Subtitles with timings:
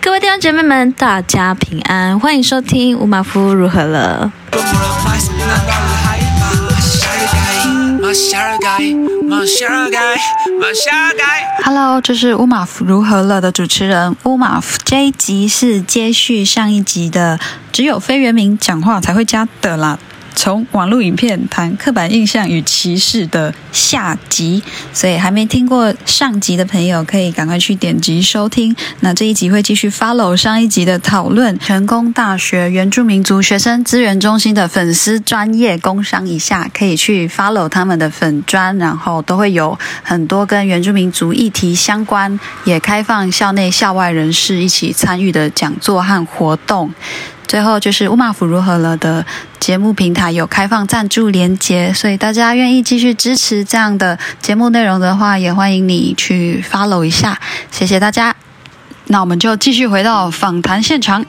[0.00, 4.32] 各位弟兄姐妹们，大家平安，欢迎收听《乌马夫如何了》。
[11.64, 14.78] Hello，这是乌马夫如何了的主持人乌马夫。
[14.84, 17.38] 这一集是接续上一集的，
[17.70, 19.98] 只有非原名讲话才会加的啦。
[20.38, 24.62] 从网络影片谈刻板印象与歧视的下集，
[24.92, 28.72] 所以还没听过上集的朋友可以赶快去点击收听。
[29.00, 31.58] 那这一集会继续 follow 上一集的讨论。
[31.58, 46.94] 成功大学原住民族学生资源中心的粉丝专业工商一下，可以去 follow 他们的粉专，然后都会有很多跟原住民族议题相关，也开放校内校外人士一起参与的讲座和活动。
[47.48, 49.24] 最后就是乌马府如何了的
[49.58, 57.40] 节目平台有开放赞助连接，所以大家愿意继续支持这样的节目内容的话，也欢迎你去 follow 一下，
[57.72, 58.36] 谢谢大家。
[59.06, 61.24] 那我们就继续回到访谈现场。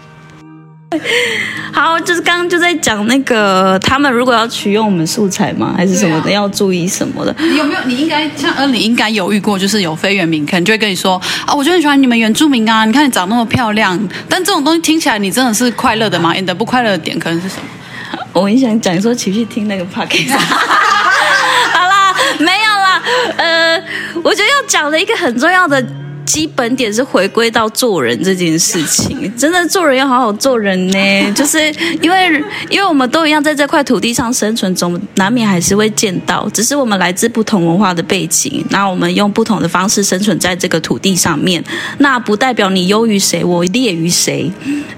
[1.71, 7.35] 好，就是刚刚就在讲那个，他们如果要取用我们素材吗，还是什么的，要注意什么的？
[7.37, 7.79] 你有没有？
[7.85, 13.99] 你应该像呃，你应该有遇过，就是有非原民，可能就会跟你说啊，我就很喜欢你们原住民啊，你看你长那么漂亮。
[14.27, 16.33] 但这种东西听起来，你真的是快乐的吗？
[16.33, 18.19] 你的不快乐的点可能是什么？
[18.33, 20.33] 我很想讲说，请去听那个 podcast。
[21.71, 23.01] 好啦，没有啦，
[23.37, 23.83] 呃，
[24.23, 25.85] 我觉得要讲的一个很重要的。
[26.29, 30.99] 基本点是回归到做人这件事情，真的做人要好好做人呢。
[31.33, 31.59] 就是
[32.03, 41.63] 因为，因为我们都一样在这块土地上生存，总难免还是会见到，只是我们来自不同文化的背景，那我们用不同的方式生存在这个土地上面，
[41.97, 44.51] 那不代表你优于谁，我劣于谁。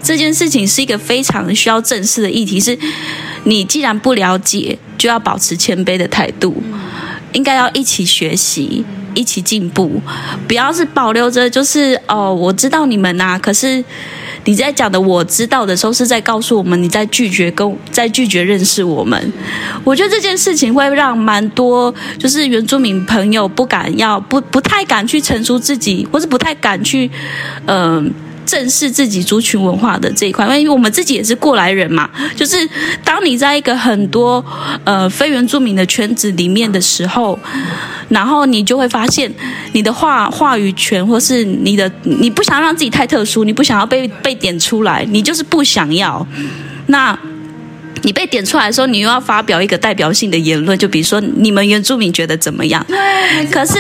[0.04, 2.78] 这件事情是一个非常需要正视的议题，是
[3.46, 6.62] 你既然不了解，就要保持谦卑的态度，
[7.34, 8.84] 应该要一起学习。
[9.14, 10.02] 一起进步，
[10.48, 13.38] 不要是保留着，就是哦，我知道你们呐。
[13.38, 13.84] 可是
[14.46, 19.34] 你在讲的我知道的时候，是在告诉我们你在拒绝跟在拒绝认识我们。
[19.84, 27.12] 我觉得这件事情会让蛮多就是原住民朋友不敢要不不太敢去陈述自己，或是不太敢去
[27.66, 28.10] 嗯。
[28.52, 32.10] 正视自己族群文化的这一块，因为我们自己也是过来人嘛。
[32.36, 32.58] 就是
[33.02, 34.44] 当你在一个很多
[34.84, 37.40] 呃非原住民的圈子里面的时候，
[38.10, 39.32] 然后你就会发现，
[39.72, 46.28] 你的话话语权，或是你的你不想让自己太特殊，你不想要被被点出来，你就是不想要
[46.88, 47.18] 那。
[48.04, 52.84] 你被点出来的时候，你又要发表一个代表性的言论，就比如说你们原住民觉得怎么样？
[52.88, 53.78] 对，可是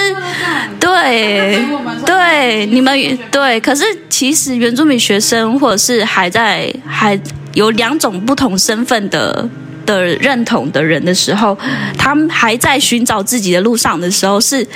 [0.79, 1.59] 对
[2.05, 7.19] 对你们对，可是其实原住民学生或者是还在还
[7.53, 9.49] 有两种不同身份的
[9.85, 11.57] 的认同的人的时候，
[11.97, 14.67] 他们还在寻找自己的路上的时候是。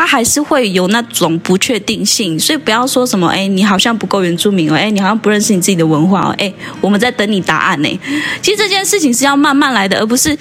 [0.00, 6.50] 他还是会有那种不确定性，所以不要说什么，哎，你好像不够原住民哦，哎，你好像不认识你自己的文化哦，哎，
[6.80, 8.00] 我们在等你答案呢。
[8.40, 10.34] 其实这件事情是要慢慢来的，而不是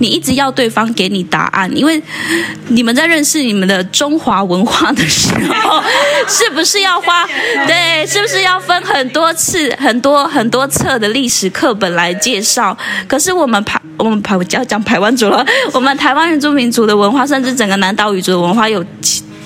[0.00, 2.02] 你一直要对方给你答案，因为
[2.66, 5.28] 你们在认识你们的中华文化的时
[5.62, 5.80] 候，
[6.26, 7.24] 是不是要花
[7.68, 12.76] 对，是不是要分很多次、很多很多册的历史课本来介绍？
[13.06, 18.84] 可是我们排我们排要讲台湾族了，我们台湾原住民族的文化，甚至整个南岛语族的文化有。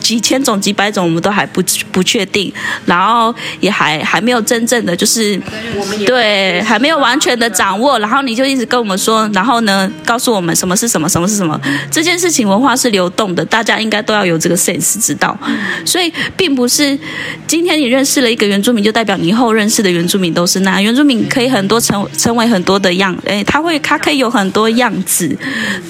[0.08, 2.50] 几千种、几百种，我们都还不不确定，
[2.86, 5.38] 然后也还还没有真正的就是
[6.06, 7.98] 对，还没有完全的掌握。
[7.98, 11.60] 然后你就一直跟我们说，然后呢，告诉我们什么是什么，什么是什么。
[11.90, 15.38] 这件事情文化是流动的，大家应该都要有这个 sense 知道。
[15.84, 16.98] 所以，并不是
[17.46, 25.36] 今天你认识了一个原住民，就代表你以后认识的原住民都是那原住民可以很多成成为很多的样，哎，他会他可以有很多样子。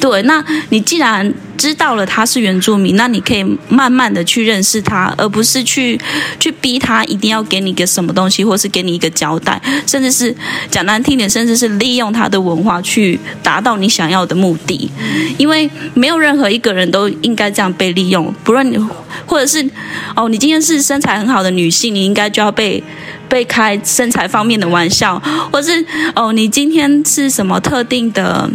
[0.00, 1.32] 对，那你既然。
[1.58, 6.00] 知道了他是原住民，那你可以慢慢的去认识他，而不是去
[6.38, 10.34] 去逼他一定要给你个什么东西，或是给你一个交代，甚至是
[10.70, 14.90] 讲难听点，甚至是利用他的文化去达到你想要的目的。
[15.36, 18.78] 因为没有任何一个人都应该这样被利用，不论你
[19.26, 19.68] 或者是
[20.14, 22.82] 哦，你今天是身材很好的女性，你应该就要被
[23.28, 25.20] 被开身材方面的玩笑，
[25.52, 25.84] 或是
[26.14, 28.50] 哦，你今天是什么特定的。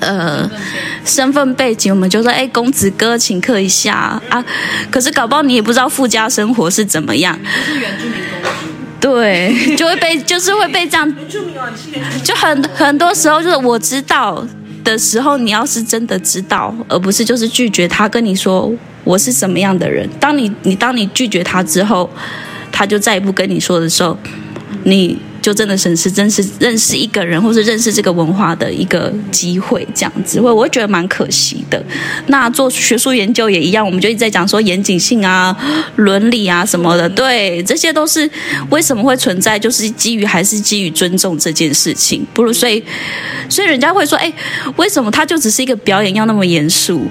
[0.00, 0.50] 呃，
[1.04, 4.44] 身份背景，我们就说，哎，公子哥，请客一下啊。
[4.90, 7.38] 可是搞不好你也不知道富家生活是怎么样。
[9.00, 11.14] 对，就会被，就是会被这样。
[12.22, 14.46] 就很很多时候，就是我知道
[14.84, 18.72] 的时候，你要是真的知道，而不是就是拒绝他跟你说
[19.04, 20.08] 我是什么样的人。
[20.18, 22.10] 当你你当你拒绝他之后，
[22.70, 24.18] 他就再也不跟你说的时候，
[24.84, 25.18] 你。
[25.48, 31.82] 就真的审视、真是认识一个人，或是认识这个文化的一个机会，这样子，我我会觉得蛮可惜的。
[32.26, 35.56] 那做学术研究也一样，我们就一直在讲说严谨性啊、
[35.96, 38.30] 伦理啊什么的，对，这些都是
[38.68, 42.26] 为什么会存在，就是基于还是基于尊重这件事情。
[42.34, 42.84] 不如所以，
[43.48, 44.30] 所以人家会说，哎，
[44.76, 47.06] 为什么他就只是一个表演要那么严肃？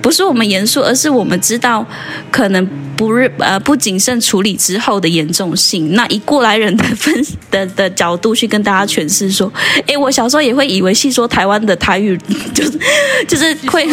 [0.00, 1.86] 不是我们严肃，而是我们知道
[2.30, 2.66] 可能。
[3.06, 7.12] 不是呃不谨慎处理之后的严重性，那以过来人的分
[7.50, 9.52] 的的角度去跟大家诠释说，
[9.86, 12.16] 哎，我小时候也会以为戏说台湾的台语
[12.54, 12.78] 就是
[13.26, 13.84] 就是会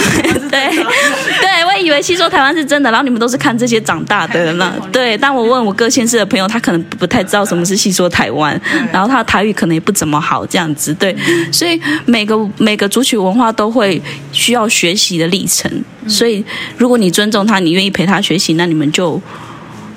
[0.50, 5.18] 对对，我 以为戏说台湾是真的，然后你们都是看这些长大的呢，对。
[5.18, 8.60] 但我问我各县市的朋友，他可能不太知道什么是戏说台湾，
[8.92, 11.16] 然后他的台语可能也不怎么好，这样子对。
[11.52, 14.00] 所以每个每个族群文化都会
[14.32, 15.72] 需要学习的历程，
[16.08, 16.44] 所以
[16.78, 18.90] 如果你尊重他，你愿意陪他学习，那你们。
[18.92, 18.99] 就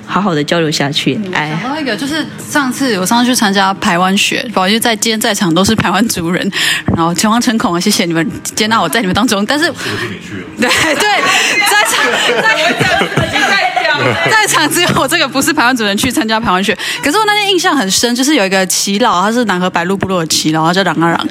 [0.05, 1.19] 好好的交流下去。
[1.33, 6.51] 哎，想到一个，就是上次我上次去参加台湾学，不好意思，在今天在场都是台湾族人，
[6.95, 9.45] 然后诚惶诚恐啊，谢谢你们接纳我在你们当中。
[9.45, 9.65] 但是，
[10.59, 11.23] 对对，
[11.69, 12.05] 在场
[13.49, 16.77] 在在场只有我这个不是台湾族人去参加台湾学。
[17.03, 21.27] 可是我那天印象很深，就是有一个耆老，他是南河白鹿部落的耆老，他叫冉阿冉。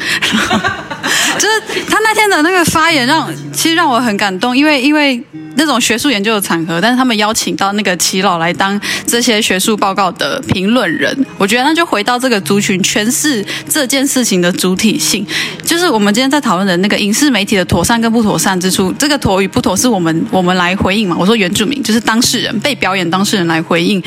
[1.42, 5.20] 就是他那天的那个发言，让其实让我很感动，因为因为
[5.56, 15.26] 那种学术研究的场合，但是他们邀请到那个齐老来当这些学术报告的评论人，我觉得那就回到这个族群诠释这件事情的主体性，
[15.64, 21.16] 就是我们今天在讨论的那个影视媒体的妥善跟不妥善之处，这个妥与不妥是我们我们来回应嘛？
[21.18, 24.00] 我说原住民就是当事人被表演当事人来回应，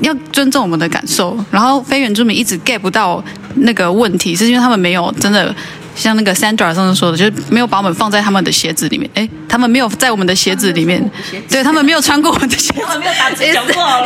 [0.00, 3.22] 要尊重我们的感受，然后非原住民一直 get 不到
[3.56, 5.54] 那个问题，是因为他们没有真的。
[6.00, 9.08] 像那个 Sandra 上次说的，就是没有把我们放在他们的鞋子里面。
[9.14, 11.08] 哎，他们没有在我们的鞋子里面，
[11.48, 12.98] 对他们没有穿过我们的鞋子。
[12.98, 14.02] 没有打字讲话。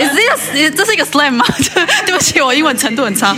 [0.76, 1.44] 这是一个 slam 吗？
[2.04, 3.34] 对不起，我英文程度很差。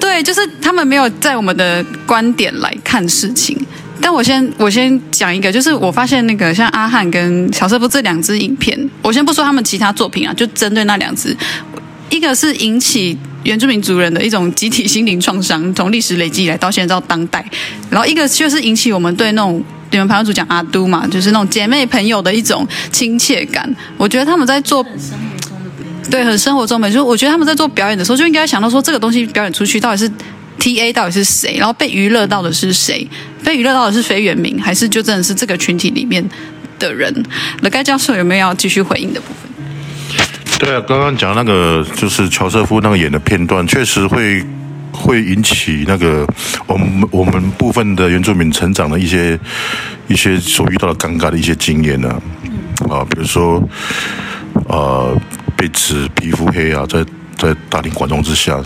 [0.00, 3.56] 对，就是他们没有在我们的观点来看事情。
[4.00, 11.34] 但我先我先讲一个，就是我发现那个像阿汉跟小色夫这两支影片，我先不说他们其他作品啊，就针对那两支，
[12.10, 13.16] 一个是引起。
[13.44, 17.48] 原住民族人的一种集体心灵创伤，从历史累积以来到现在到当代，
[17.88, 19.62] 然后一个就是引起我们对那种
[19.92, 23.72] 你们朋友组讲阿都嘛，就是那种姐妹朋友的一种亲切感。
[23.96, 24.84] 我觉得他们在做
[26.10, 30.10] 对很生活中美，就我觉得他们在做表演的时候就应该想到说这个东西表演出去到底是
[30.58, 33.08] T A 到底是谁，然后被娱乐到的是谁？
[33.44, 36.28] 被娱乐到的是非原民，还是就真的是这个群体里面
[36.80, 37.24] 的人？
[37.60, 39.55] 那该教授有没有要继续回应的部分？
[40.58, 44.42] 对啊，刚刚讲那个就是乔瑟夫那个演的片段，确实会
[44.90, 46.26] 会引起那个
[46.66, 49.38] 我们我们部分的原住民成长的一些
[50.08, 52.08] 一些所遇到的尴尬的一些经验呢。
[52.88, 53.62] 啊，比如说
[54.68, 55.14] 呃
[55.56, 57.04] 被指皮肤黑啊，在
[57.36, 58.58] 在大庭广众之下，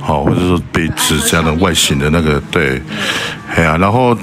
[0.00, 2.80] 好，或者说被指这样的外形的那个对，
[3.54, 4.16] 哎呀，然后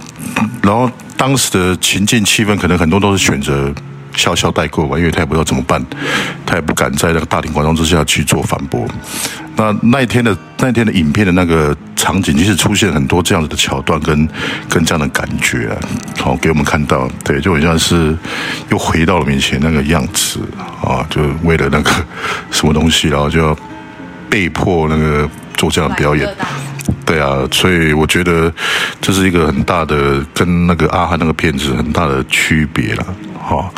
[0.61, 3.73] 然后当时的情境气氛，可能很多都是选择。
[4.15, 5.83] 笑笑带过吧，因为他也不知道怎么办，
[6.45, 8.87] 他也不敢在那个大庭广众之下去做反驳。
[9.55, 14.27] 那那一天的那一天的影片的那个场景，其实出现很多这样子的桥段跟
[14.69, 15.77] 跟这样的感觉啊，
[16.19, 18.17] 好给我们看到，对，就很像是
[18.69, 20.39] 又回到了面前那个样子
[20.81, 21.91] 啊，就为了那个
[22.49, 23.55] 什么东西，然后就要
[24.29, 26.27] 被迫那个做这样的表演。
[27.05, 28.51] 对啊，所以我觉得
[29.01, 33.05] 这是一个很大的跟那个阿汉那个片子很大的区别了。
[33.43, 33.73] 好，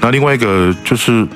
[0.00, 1.26] 那另外一个就是，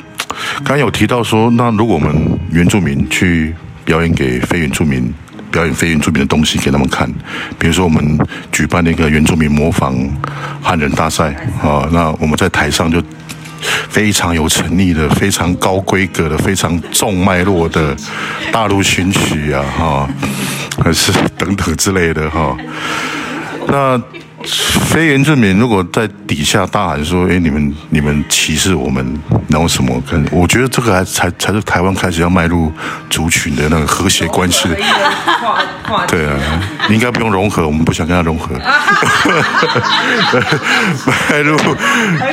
[0.64, 2.14] 刚有提到说，那如果我们
[2.50, 5.12] 原住民去表演给非原住民，
[5.52, 7.08] 表演非原住民的东西给他们看，
[7.58, 8.18] 比如说我们
[8.50, 9.94] 举办那个原住民模仿
[10.62, 13.00] 汉人大赛啊，那我们在台上就
[13.88, 17.94] 非常有诚意的、非常高规格的、非常重脉络的
[18.50, 20.08] 大陆寻曲啊，哈，
[20.82, 22.56] 还是 等等之类的哈，
[23.68, 24.02] 那。
[24.46, 29.04] 非原住民如果在底下大喊说：“哎，你们你们歧视我们，
[29.48, 32.72] 然后什么？”跟我觉得这个还才才是台湾开始要迈入
[33.10, 34.68] 族群的那个和谐关系。
[36.08, 36.38] 对啊，
[36.88, 38.54] 你应该不用融合，我们不想跟他融合。
[41.30, 41.56] 迈入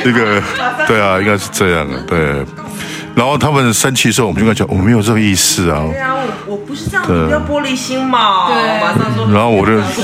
[0.02, 0.42] 这个，
[0.86, 2.44] 对啊，应该是这样的，对。
[3.14, 5.84] 然后他们生气的时候，我们就跟他讲，我没有这个意思啊。
[5.88, 8.48] 对啊，我我不是这样，不要玻璃心嘛。
[8.48, 8.56] 对，
[9.32, 10.02] 然后我认识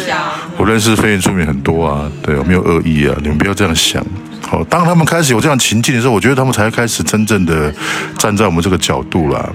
[0.57, 4.05] 我认识非原住民很多啊，对，我没有恶意啊，你们不要这样想。
[4.51, 7.73] 好，当他们开始有这样情境的时候，我觉得他们才开始真正的
[8.19, 9.49] 站在我们这个角度啦。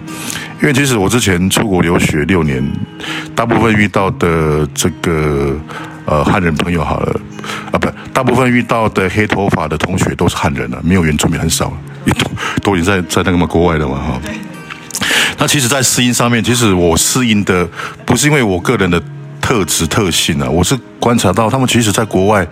[0.61, 2.65] 因为其实我之前出国留学六年，
[3.35, 5.53] 大部分遇到的这个
[6.05, 7.19] 呃汉人朋友好了
[7.73, 11.73] 啊，不，大部分遇到的黑头发的同学都是汉人啊，没有原住民很少。
[12.05, 14.21] 都都已经在在那个嘛国外的嘛哈，
[15.39, 17.67] 那其实，在适应上面，其实我适应的
[18.05, 19.01] 不是因为我个人的
[19.45, 22.45] 特质特性啊，我是观察到他们其实在国外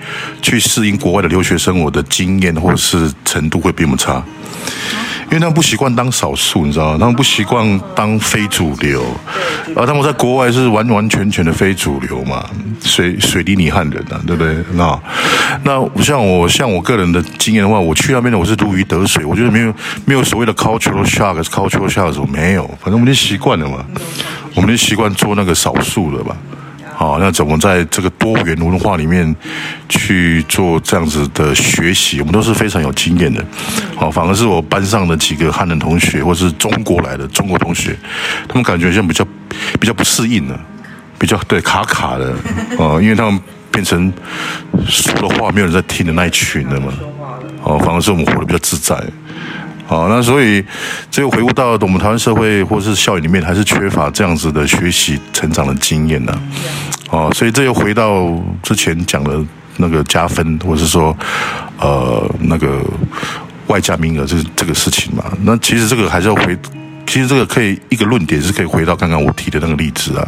[0.43, 4.23] 去适应国外的留学生活的经验或是程度会比我们差。
[5.23, 6.97] 因为他们不习惯当少数，你知道吗？
[6.99, 9.03] 他们不习惯当非主流，
[9.75, 12.47] 而他们在国外是完完全全的非主流嘛，
[12.83, 14.55] 水水里你汉人啊，对不对？
[14.73, 14.99] 那
[15.63, 19.73] 那像我像我个人的经验的话，我去那边的我是如鱼得水，我觉得没有
[20.05, 23.83] 没有所谓的 cultural shock，cultural shock 没有，反正我们就习惯了嘛，
[24.53, 26.37] 我们就习惯做那个少数的吧。
[26.95, 29.35] 好，那怎么在这个多元文化里面
[29.89, 32.19] 去做这样子的学习？
[32.19, 33.43] 我们都是非常有经验的。
[33.95, 37.97] 好，反而是我班上的几个汉人同学，或是中国来的中国同学，
[38.47, 39.25] 他们感觉像比较
[39.79, 40.59] 比较不适应了，
[41.17, 42.33] 比较对卡卡的
[42.77, 44.13] 哦，因为他们变成
[44.87, 46.93] 说的话没有人在听的那一群了嘛。
[47.63, 48.95] 哦，反而是我们活得比较自在。
[49.93, 50.65] 好，那所以
[51.11, 56.35] 这又回顾到我们台湾社会或是校园里面，还是缺乏这样子的学习成长的经验呢。
[57.11, 58.27] 哦，所以这又回到
[58.63, 59.39] 之前讲的
[59.77, 61.15] 那个加分，或是说
[61.79, 62.83] 呃那个
[63.67, 65.25] 外加名额这这个事情嘛。
[65.43, 66.57] 那其实这个还是要回，
[67.05, 70.27] 其实这个可以一个论点是可以回到刚刚我提的那个例子啊。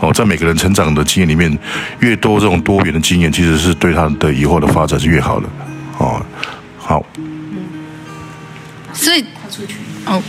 [0.00, 1.56] 哦，在每个人成长的经验里面，
[2.00, 5.46] 越多这种多元的经验，其实是对他的以后的发展是越好的。
[5.98, 6.20] 哦，
[6.76, 7.06] 好。
[8.96, 9.24] 所以，
[10.06, 10.20] 哦，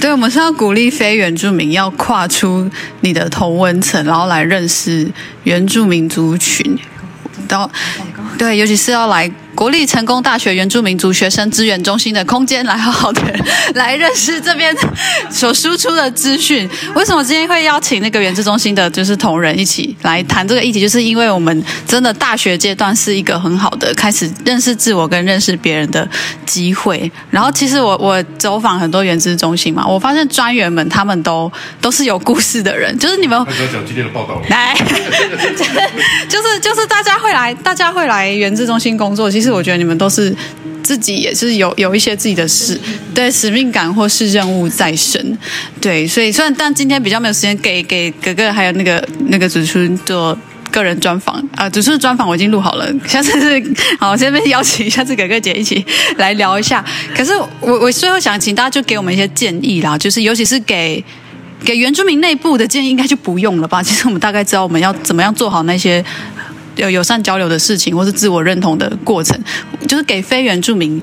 [0.00, 2.70] 对，我们是要鼓励非原住民要跨出
[3.00, 5.10] 你的同温层，然后来认识
[5.44, 6.78] 原住民族群，
[7.48, 7.70] 然后，
[8.38, 9.30] 对，尤其是要来。
[9.56, 13.22] 国立成功大学原住民族学生资源中心的空间，来好好的
[13.74, 14.76] 来认识这边
[15.30, 16.68] 所输出的资讯。
[16.94, 20.78] 为什么今天会邀请那个原住中心的，就是同仁一起来谈这个议题？
[20.78, 26.06] 就是因为我们真的大学阶段是一个很好的开始认识自我跟认识别人的
[26.44, 27.10] 机会。
[27.30, 32.96] 然后，其实我我走访很多原住中心嘛，我发现专员们他们都都是有故事的人。
[32.98, 34.74] 就是你们讲今天的报道，来，
[36.28, 39.45] 就是就是大家会来，大家会来原住中心工作，其实。
[39.46, 40.34] 是我觉得你们都是
[40.82, 42.78] 自己也是有有一些自己的使
[43.14, 45.38] 对使命感或是任务在身，
[45.80, 50.36] 对，所以虽然但今天比较没有时间给给哥哥还有那个那个主持人做
[50.72, 55.84] 个人专访啊，主持人专访我已经录好了，下次是 好，这边邀请下次哥哥姐一起
[56.16, 56.84] 来聊一下。
[57.16, 61.02] 可是我我最后想请大家就给我们一些建议啦，就是尤其是给
[61.64, 63.82] 给原住民内部的建议，应该就不用了吧？
[63.82, 66.04] 其实我们大概知道我们要怎么样做好那些。
[66.76, 69.38] 有友善交流的事情，或是自我认同的过程，
[69.88, 71.00] 就是给非原住民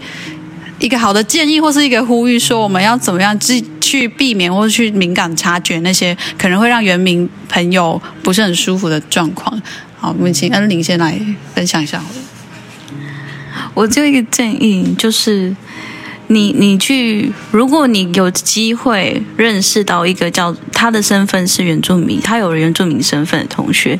[0.80, 9.62] 一个好的建议，或是一个呼吁，说我们要怎么样去去避免，或者去敏感察觉那些可能会让原民朋友不是很舒服的状况。
[9.98, 11.20] 好，我们请恩玲先来
[11.54, 12.02] 分享一下。
[13.74, 15.56] 我就一个建议，就是。
[16.28, 24.00] 你你去，如果你有机会认识到一个叫他的身份是原住民，他有原住民身份的同学，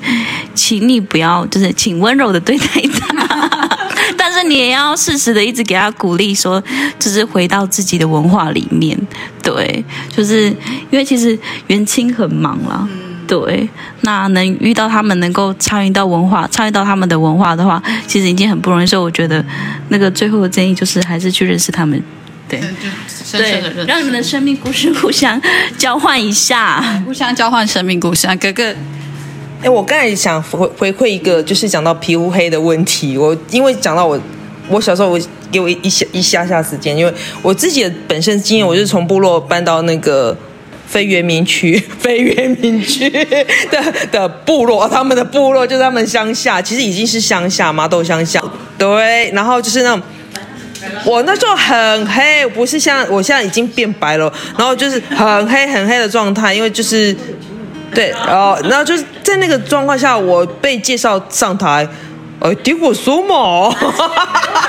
[0.56, 2.66] 请你不要就是请温柔的对待
[3.00, 3.78] 他，
[4.18, 6.64] 但是你也要适时的一直给他鼓励，说
[6.98, 8.98] 就是回到自己的文化里面，
[9.42, 9.84] 对，
[10.16, 10.48] 就是
[10.90, 11.38] 因为其实
[11.68, 12.88] 元青很忙了，
[13.42, 13.68] 对，
[14.02, 18.86] 那能遇到他们，能够参与到文化，参与到他们的文化的话，其实已经很不容易。
[18.86, 19.44] 所以我觉得
[19.90, 22.00] 那个最后的建议就是还是去认识他们。
[22.48, 22.62] 对，
[23.32, 25.42] 对，让你们的生命故事互相
[25.78, 28.36] 交换一下，互相交换生命故事啊。
[28.36, 28.72] 哥哥，
[29.64, 33.18] 哎，我刚才想回回馈一个，就是讲到皮肤黑的问题。
[33.18, 34.20] 我因为讲到我，
[34.68, 35.20] 我小时候我
[35.52, 40.38] 给我一下一下下时间，因为我自己的本身经验，我是从部落搬到那个
[40.94, 48.40] 非原民区， 非原民区的的部落，他们的部落就是他们乡下，其实已经是乡下嘛，都乡下。
[48.78, 50.00] 对，然后就是那种。
[51.04, 57.16] 我那时候很黑，不是像我现在已经变白了，然后就是很黑很黑的状态，因为就是，
[57.96, 61.88] 对，然后然后就是在那个状况下，我被介绍上台，
[62.40, 63.74] 呃，顶我说嘛，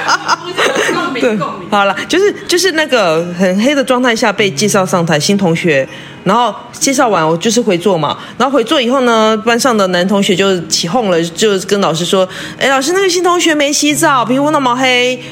[1.20, 1.36] 对，
[1.68, 5.86] 好了，就是就是那个很黑的状态下被介绍上台，新同学，
[6.24, 12.28] 然后介绍完我就是回座嘛，然后回座以后呢，班上的男同学就起哄了，就跟老师说，
[12.58, 15.22] 哎，老师那个新同学没洗澡，皮肤那么黑。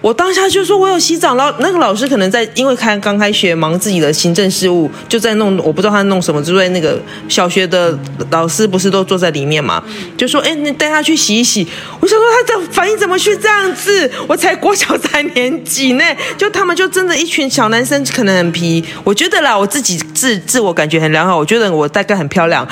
[0.00, 7.98] 我当下就说，我有洗澡，然后那个老师可能在，因为开刚开学，忙自己的行政事务，就在弄，我不知道他弄什么，就在那个小学的
[8.30, 9.82] 老师不是都坐在里面嘛，
[10.16, 11.66] 就说，哎，你带他去洗一洗。
[12.00, 14.08] 我想说他的反应怎么去这样子？
[14.28, 16.04] 我才国小三年级呢，
[16.36, 18.84] 就他们就真的一群小男生，可能很皮。
[19.02, 22.66] 我觉得啦，我自己自自我感觉很良好，我觉得我大概很漂亮。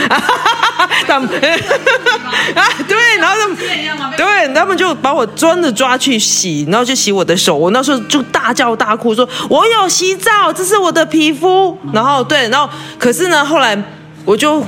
[1.06, 1.28] 他们
[2.54, 3.56] 啊，对，然后他们
[4.16, 7.56] 对，他们就把我真的抓去洗，然后就洗我的手。
[7.56, 12.68] 我那时候就大叫大哭说：“我有洗澡，这是我的皮肤。”然后对，然后
[12.98, 13.76] 可是呢，后来
[14.24, 14.62] 我就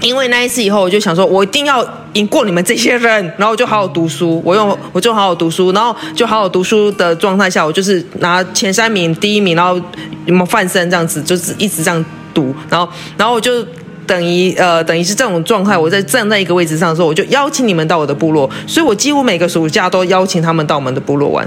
[0.00, 9.74] 因为那一次以后，我就想说，我一定要赢过你们这些人，然后我就好好读书，我用我就好好读书，然后就好好读书的状态下，我就是拿前三名、第一名，然后
[10.26, 13.64] 有没有翻身这样子，就是一直这样读，然后然后我就。
[14.06, 21.46] 等于呃，等于是这种状态，我在站在一个位置上的时候，我就邀请你们到我的部落，所以我几乎每个暑假都邀请他们到我们的部落玩。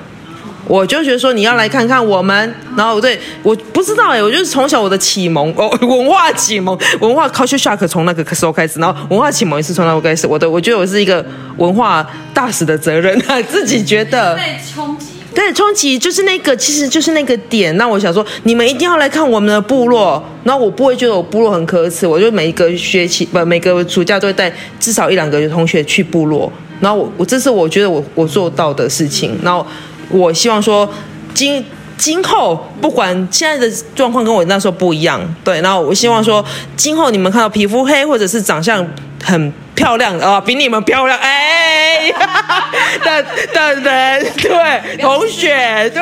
[0.67, 10.27] 我就觉得说你要来看看我们，然后对我不知道哎，我就是从小我的启蒙哦， 文化启蒙，文化 culture shock 从那个时候开始，然后文化启蒙也是从那个开始。
[10.27, 15.16] 我的我觉得我是一个文化大使的责任啊， 自己觉得被冲击。
[15.37, 17.77] 对，冲击就是那个，其实就是那个点。
[17.77, 20.21] 那我想说，你们一定要来看我们的部落。
[20.43, 26.51] 然后我不会觉得我部落很可耻，我就每一个学期不，每个暑假都会带至少一两个同学去部落。
[26.79, 29.37] 然后我我这是我觉得我我做到的事情。
[29.43, 29.63] 然后
[30.09, 30.89] 我希望说，
[31.35, 31.63] 今
[31.99, 35.61] 今后不管现在的状况跟我那时候不一样，对。
[35.61, 36.43] 然后我希望说，
[36.75, 38.83] 今后你们看到皮肤黑或者是长相
[39.23, 39.53] 很。
[39.77, 42.11] 漂亮啊，比你们漂亮哎！
[43.05, 46.01] 的的人对同学对，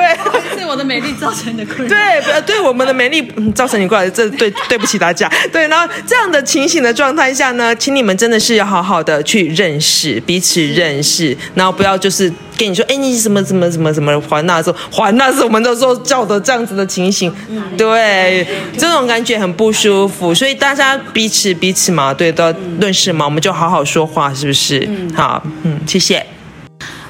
[0.56, 1.90] 对我的美丽造成的困扰。
[1.90, 3.22] 对，对我们的美丽
[3.54, 5.30] 造成你过来，这对对不起大家。
[5.52, 17.30] 对，然后这样的情形的状态下呢，请你们真的是要好好的去认识彼此，认识，然后不要就是跟你说，哎，你什么什么什么什么还那时候还那是我们都说叫的这样子的情形，
[17.78, 23.66] 对，这种感觉很不舒服，所以大家彼此彼此嘛，对，都要认识嘛，我们就好。
[23.66, 24.88] 好好说话，是不是？
[24.88, 26.24] 嗯，好，嗯，谢谢。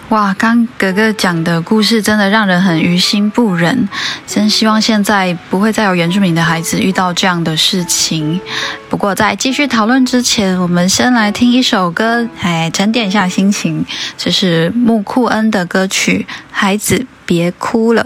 [0.07, 3.89] 哇，刚格格讲的故事真的让人很于心不忍，
[4.25, 8.39] 真希望现在不会再有原住民的孩子遇到这样的事情。
[8.89, 13.85] 不过在继续讨论之前，我们先来听一首歌，哎，沉淀一下心情。
[14.17, 18.01] 这是木库恩的歌曲《孩子别哭了》。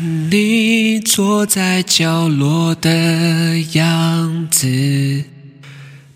[0.00, 5.24] 你坐在角落的样子，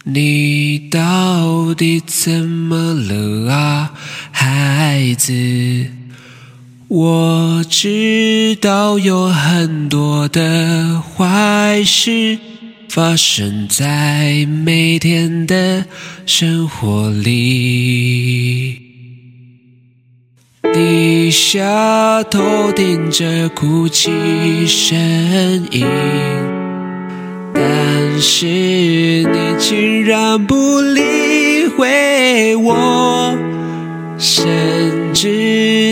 [0.05, 3.93] 你到底怎么了啊，
[4.31, 5.91] 孩子？
[6.89, 12.39] 我知道有很多的坏事
[12.89, 15.87] 发生在每天的
[16.27, 18.82] 生活里。
[20.73, 24.11] 低下头听着哭泣
[24.67, 24.99] 声
[25.71, 25.87] 音，
[27.53, 27.63] 但
[28.19, 33.37] 是你竟然不理会我，
[34.17, 34.47] 甚
[35.13, 35.29] 至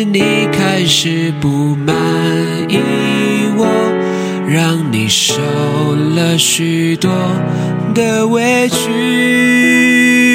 [0.07, 1.95] 你开始不满
[2.69, 2.79] 意
[3.59, 3.67] 我，
[4.49, 5.35] 让你受
[6.15, 7.11] 了许多
[7.95, 10.30] 的委屈。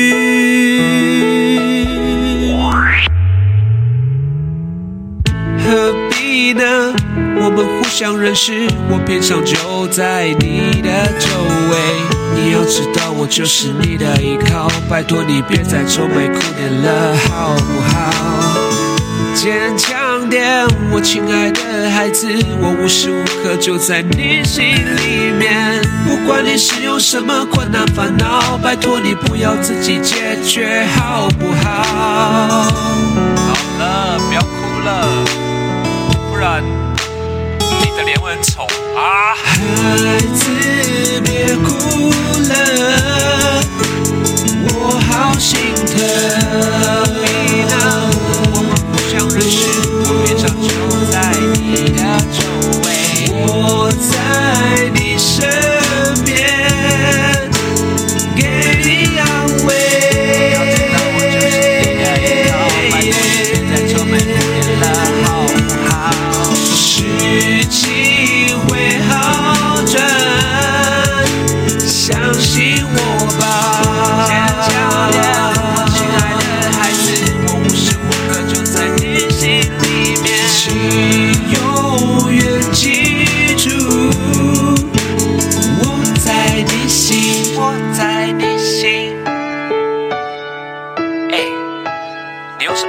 [7.98, 11.30] 想认识，我偏向就在你的周
[11.72, 11.78] 围。
[12.36, 14.70] 你要知道，我就是你的依靠。
[14.90, 18.12] 拜托你别再愁眉苦脸了，好不好？
[19.34, 22.28] 坚强点，我亲爱的孩子，
[22.60, 25.82] 我无时无刻就在你心里面。
[26.06, 31.72] 不管你是有什么困难烦恼，拜托你不要自己解决，好不好？
[33.48, 35.08] 好了，不要哭了。
[36.30, 36.62] 不然
[37.82, 39.36] 你的脸会很丑啊！
[39.36, 40.44] 孩子
[41.24, 42.10] 别哭
[42.50, 42.54] 了，
[44.68, 44.70] 我
[45.10, 45.94] 好心疼。
[47.22, 47.24] 你
[47.70, 47.74] 呢？
[48.54, 49.56] 我们互相认识，
[50.06, 50.68] 我脸上就
[51.12, 51.14] 在
[51.54, 52.00] 你的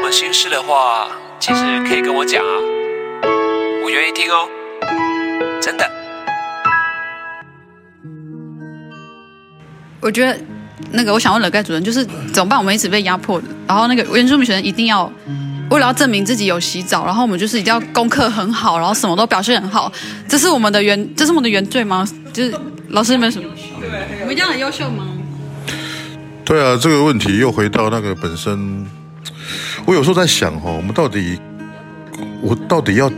[0.06, 1.08] 的话，
[1.40, 2.52] 其实可以跟我讲啊，
[3.84, 4.48] 我愿意听哦，
[5.60, 5.84] 真的。
[10.00, 10.38] 我觉得
[10.92, 12.56] 那个，我想问了盖主任，就是怎么办？
[12.56, 15.10] 我们一直被压迫的，然后那个原住民学生一定要
[15.70, 19.92] 为了要证明自己有洗澡，然后我们就是一定要功课很好，然后什么都表现很好，
[20.28, 22.08] 这是我们的原， 这是我们的原罪吗？
[22.32, 22.54] 就是
[22.90, 23.48] 老师们什么？
[24.22, 25.08] 我们这样很优秀吗？
[26.44, 28.86] 对啊，这个问题又回到那个本身，
[29.86, 31.38] 我有时候在想哈，我们到底，
[32.42, 33.10] 我到底要，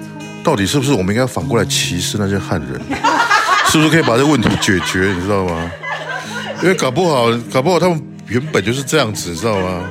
[0.44, 2.80] 到底是不是我们应该反过来歧视那些汉人？
[3.72, 5.12] 是不是可以把这个问题解决？
[5.14, 5.70] 你知道吗？
[6.62, 9.88] 因为搞不好，搞不好他们原本就是这样子，你知道吗？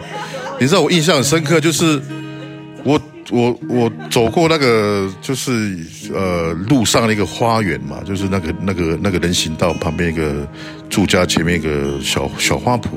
[0.60, 2.02] 你知道我印象很深刻，就是
[2.84, 5.78] 我我我走过那个就是
[6.14, 10.48] 呃路上的一个花园嘛，就是那个那个那个人行道旁边一个
[10.90, 12.88] 住家前面一个小小花圃，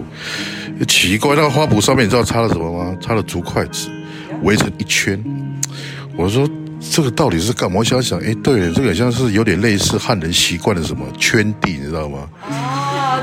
[0.86, 2.96] 奇怪，那个花圃上面你知道插了什么吗？
[3.00, 3.88] 插了竹筷子，
[4.42, 5.22] 围成一圈。
[6.16, 6.48] 我说
[6.80, 7.78] 这个到底是干嘛？
[7.78, 12.28] 我想想，哎，对，这个好像是有点类似汉人习惯的什么圈地，你知道吗？
[12.48, 13.20] 啊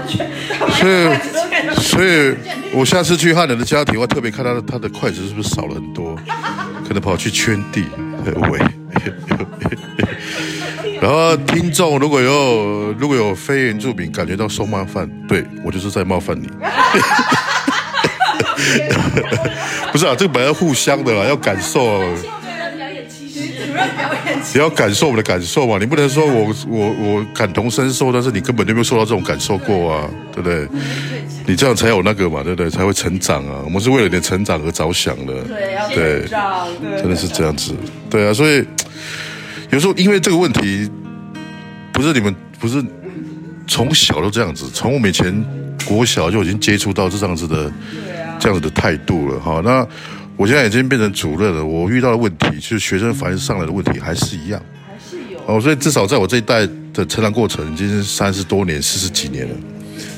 [0.70, 1.10] 所以，
[1.82, 2.36] 所以
[2.72, 6.16] 我下次去汉人的家庭，我特别看他的他的筷子是不是少了很多，
[6.88, 7.84] 可能跑去圈地
[8.52, 8.60] 喂。
[11.02, 16.48] 然后听众如果有如果有非原住民感觉到受冒犯，对我就是在冒犯你。
[19.92, 22.04] 不是啊，这个本来互相的啦，要感受。
[24.54, 30.68] 你要感受我们的感受嘛，你不能说我我我感同身受，但是你根本就没有受到这种感受过啊，对不对？
[31.46, 32.70] 你这样才有那个嘛，对不对？
[32.70, 33.62] 才会成长啊。
[33.64, 35.34] 我们是为了你的成长而着想的，
[35.94, 36.26] 对，
[36.98, 37.76] 真的是这样子，
[38.10, 38.34] 对啊。
[38.34, 38.66] 所以
[39.72, 40.90] 有时候因为这个问题，
[41.92, 42.84] 不是你们不是
[43.68, 45.46] 从小都这样子，从我们以前
[45.86, 47.72] 国小就已经接触到这样子的
[48.40, 49.62] 这样子的态度了哈。
[49.64, 49.86] 那
[50.36, 59.56] 我现在已经变成主任了，我遇到的问题就是学生反映上来的问题还是一样，还是有哦，所以至少在我这一代的成长过程已经是三十多年、四十几年了，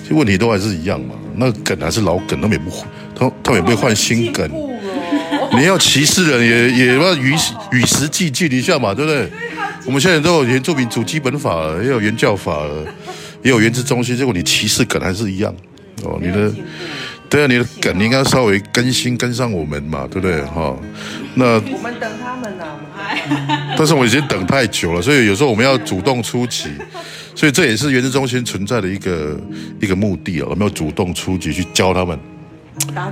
[0.08, 1.16] 这问题都还是一样嘛。
[1.36, 2.70] 那梗还是老梗，他们也不
[3.16, 4.69] 他他们也不会换新梗。
[5.58, 7.34] 你要歧视人，也也要与
[7.72, 9.30] 与时俱进一下嘛，对不对？
[9.86, 12.86] 我们现在都有原住民主基本法了，也有原教法了，
[13.42, 15.54] 也有原子中心，结果你歧视梗还是一样
[16.04, 16.52] 哦，你的。
[17.30, 20.42] 对啊，你的梗你应该稍微更新跟上我们嘛，对不对？
[20.46, 20.76] 哈，
[21.36, 22.66] 那我们等他们呢，
[23.78, 26.70] 但是我已经等太久了，所以有时候我们要主动出击，
[27.36, 29.40] 所以这也是原子中心存在的一个
[29.80, 32.18] 一个目的啊，我们要主动出击去教他们，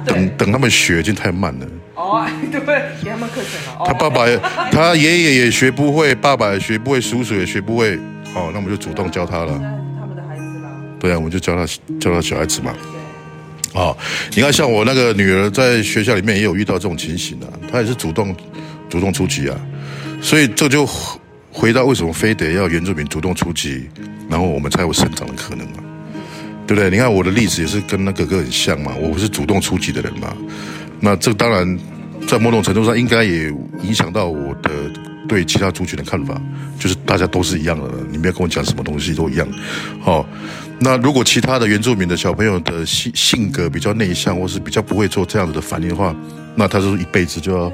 [0.06, 1.68] 等等他们学已经太慢了。
[1.96, 2.62] 哦， 对，
[3.04, 3.86] 给他们课程了。
[3.86, 4.26] 他爸爸
[4.72, 7.96] 他爷爷也学不会，爸爸也学不会，叔叔也学不会，
[8.36, 9.54] 哦，那我们就主动教他了。
[10.00, 10.70] 他们的孩子啦。
[11.00, 11.66] 对啊，我们就教他
[12.00, 12.74] 教他小孩子嘛。
[13.74, 13.96] 哦，
[14.36, 18.36] 你看，像我那个女儿在学校里面也有遇到这种情形啊，她也是主动
[18.90, 19.60] 主动出击啊，
[20.22, 20.88] 所以这就
[21.52, 23.88] 回到为什么非得要原住民主动出击，
[24.30, 25.84] 然后我们才有生长的可能嘛，
[26.68, 26.90] 对不对？
[26.90, 30.36] 你看我的例子也是跟那哥哥很像嘛，我不是主动出击的人嘛，
[31.00, 31.80] 那这当然
[32.28, 33.48] 在某种程度上应该也
[33.82, 34.70] 影响到我的
[35.28, 36.40] 对其他族群的看法，
[36.78, 39.48] 就是大家都是一样的，你不要跟我讲什么东西都一样，
[40.02, 40.26] 好。
[40.80, 46.16] 那如果其他的原住民的小朋友的性性格比较内向，或是比较不会做这样子的反应的话，
[46.54, 47.74] 那他就是一辈子就要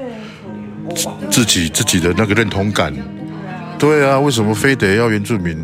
[1.30, 2.94] 自己自己的那个认同感。
[3.78, 5.54] 对啊，为什么非得要原住民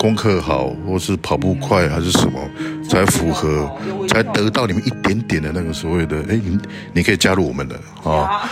[0.00, 2.40] 功课好，或是跑步快，还是什么
[2.88, 3.70] 才符合，
[4.08, 6.16] 才得到你们一点点的那个所谓的？
[6.30, 6.58] 哎，你
[6.94, 8.48] 你可以加入我们的啊。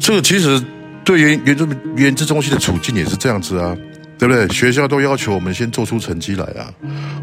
[0.00, 0.60] 这个其实
[1.04, 3.76] 对原原住民原住中心的处境也是这样子啊。
[4.18, 4.46] 对不对？
[4.50, 6.70] 学校都要求我们先做出成绩来啊，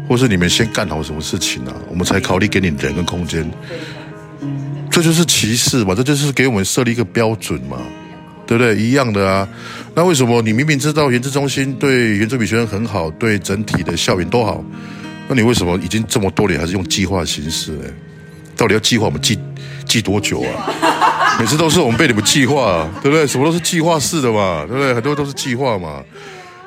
[0.06, 3.50] 或是你们先干好什么事情啊，我们才考虑给你人跟空间。
[4.90, 5.94] 这就是歧视嘛？
[5.94, 7.78] 这就是给我们设立一个标准嘛？
[8.46, 8.76] 对不对？
[8.76, 9.48] 一样的啊。
[9.94, 14.64] 那为什么你明明知道原子中心对原住民学生很好，对整体的校园都好，
[15.28, 17.84] 那你为什么已经这么多年还是用计划形式呢？
[18.56, 19.38] 到底要计划我们计
[19.86, 21.36] 计多久啊？
[21.40, 23.26] 每次都是我们被你们计划，对不对？
[23.26, 24.94] 什么都是计划式的嘛，对不对？
[24.94, 26.02] 很多都是计划嘛。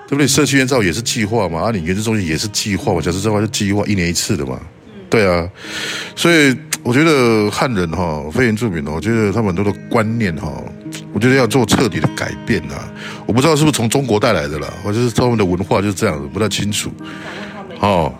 [0.05, 0.27] 对不对？
[0.27, 4.59] 社区院照也是计划嘛，啊，你原子中心也是计划嘛，假设这话是计划一年一次的嘛，
[5.09, 5.49] 对啊，
[6.15, 10.51] 所以我觉得汉人哈，非原住民哦，我觉得他们很多的观念哈，
[11.13, 12.91] 我觉得要做彻底的改变啊，
[13.26, 16.91] 我不知道是不是从中国带来的啦，或者是他们的文化就是这样子，不太清楚。
[17.80, 18.12] 哦，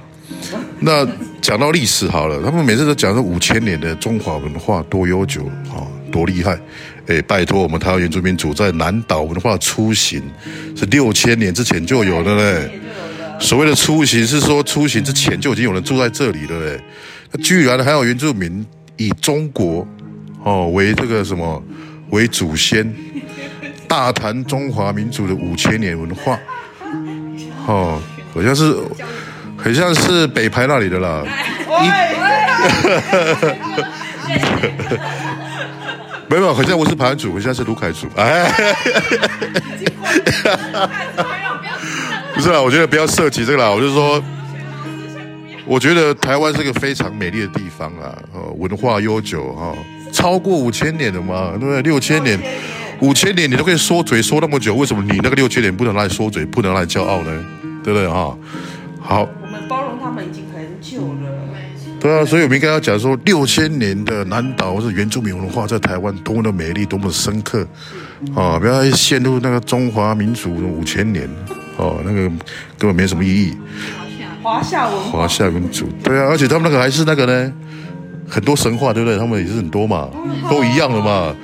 [0.80, 1.06] 那
[1.42, 6.58] 讲到历史好了，他们每次都讲说五千年的中华文化多悠久啊，多厉害。
[7.08, 10.24] 哎，拜托，我们台湾原住民族在南岛文化出行
[10.74, 12.80] 是六千年之前就有的嘞。
[13.40, 16.80] 所谓的出行是说出行之前就已经有人住在这里了嘞。
[17.32, 19.86] 那居然还有原住民以中国
[20.44, 21.62] 哦为这个什么
[22.14, 22.94] 为祖先，
[23.88, 26.40] 大谈中华民族的五千年文化。
[27.66, 28.00] 哦，
[28.36, 28.78] 好像是，
[29.58, 31.24] 很像是北排那里的啦。
[36.30, 38.08] 没有，好像我是盘主，我现在是卢凯主。
[38.16, 38.46] 哎，
[42.36, 43.72] 不是啊，我觉得不要涉及这个啦。
[43.72, 44.24] 我就说，
[45.66, 49.74] 我觉得台湾是个非常美丽的地方啊，哦，文化悠久哈、
[50.14, 51.82] 超过五千年的嘛，对不对？
[51.82, 52.40] 六千年，
[53.02, 57.46] 五千年你都可以缩嘴缩那么久，为什么你那个六千年不能来缩嘴，不能来骄傲呢？
[57.84, 58.38] 对不对哈？
[59.02, 61.32] 好，我们包容他们已经很久了。
[62.00, 67.66] 对啊，所以我们应该要讲说，六千年的南岛或是原住民文化在台湾多么的美丽，多么的深刻
[68.36, 68.60] 啊！
[68.60, 71.30] 不要陷入那个中华民族五千年
[71.78, 72.28] 哦，那个
[72.78, 73.58] 根本没什么意义。
[74.42, 77.54] 华夏文化华夏民族，对啊，而且他们那个还是那个呢，
[78.34, 79.18] 很多神话，对不对？
[79.20, 80.10] 他们也是很多嘛，
[80.50, 81.36] 都一样的嘛。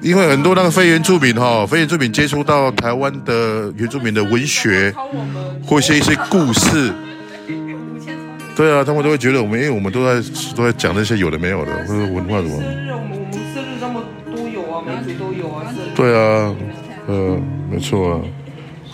[0.00, 4.92] 因为很多那个非原住民哈、非原住民接触到台湾的原住民的文学，
[5.64, 6.92] 或一些一些故事，
[8.56, 10.14] 对啊，他们都会觉得我们，因为我们都在
[10.56, 14.02] 都在讲那些有的没有的，或者文化什么，生日，我们我们生日那么
[14.34, 15.62] 都有啊，每组都有啊，
[15.94, 16.54] 对啊，
[17.06, 17.38] 呃，
[17.70, 18.20] 没错啊，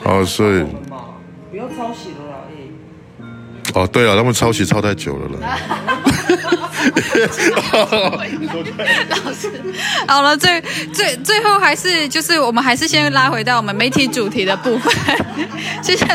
[0.05, 0.65] 好，所以，
[1.51, 3.81] 不要抄袭了啦，哎。
[3.81, 5.31] 哦，对啊，他们抄袭抄太久了
[9.09, 9.51] 老师。
[10.07, 10.63] 好了，最
[10.93, 14.93] 最最后还是就是我们还是先拉回到我们媒体主题的部分，
[15.83, 16.09] 就像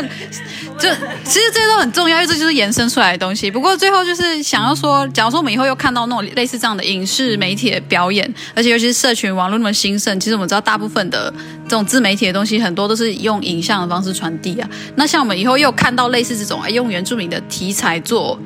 [0.78, 0.88] 就
[1.24, 3.50] 其实这些都很重要，因为这就是延伸出来的东西。
[3.50, 11.32] 不过最后就是想要说，假如说我们以后又看到那种类似这样的影视媒体的表演，而且尤其是社群网络那么兴盛，其实我们知道大部分的
[11.64, 14.68] 这种自媒体的东西，很多都是用影像的方式传递啊。
[14.96, 18.38] 那像我们以后又看到类似这种哎用原住民的题材做。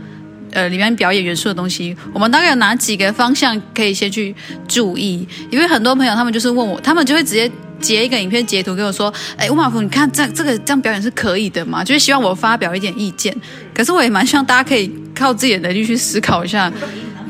[0.53, 4.35] 呃，里面表演元素的东西，我们大概有哪几个方向可以先去
[4.67, 5.27] 注意？
[5.51, 13.35] 因为很多朋友他们就是问我，他们就会直接截一个影片截图跟我说：“哎，吴马福，你看这这个这样表演是可以的吗？”就是希望我发表一点意见。
[13.75, 16.73] 可是我也蛮希望大家可以靠自己的能力去思考一下，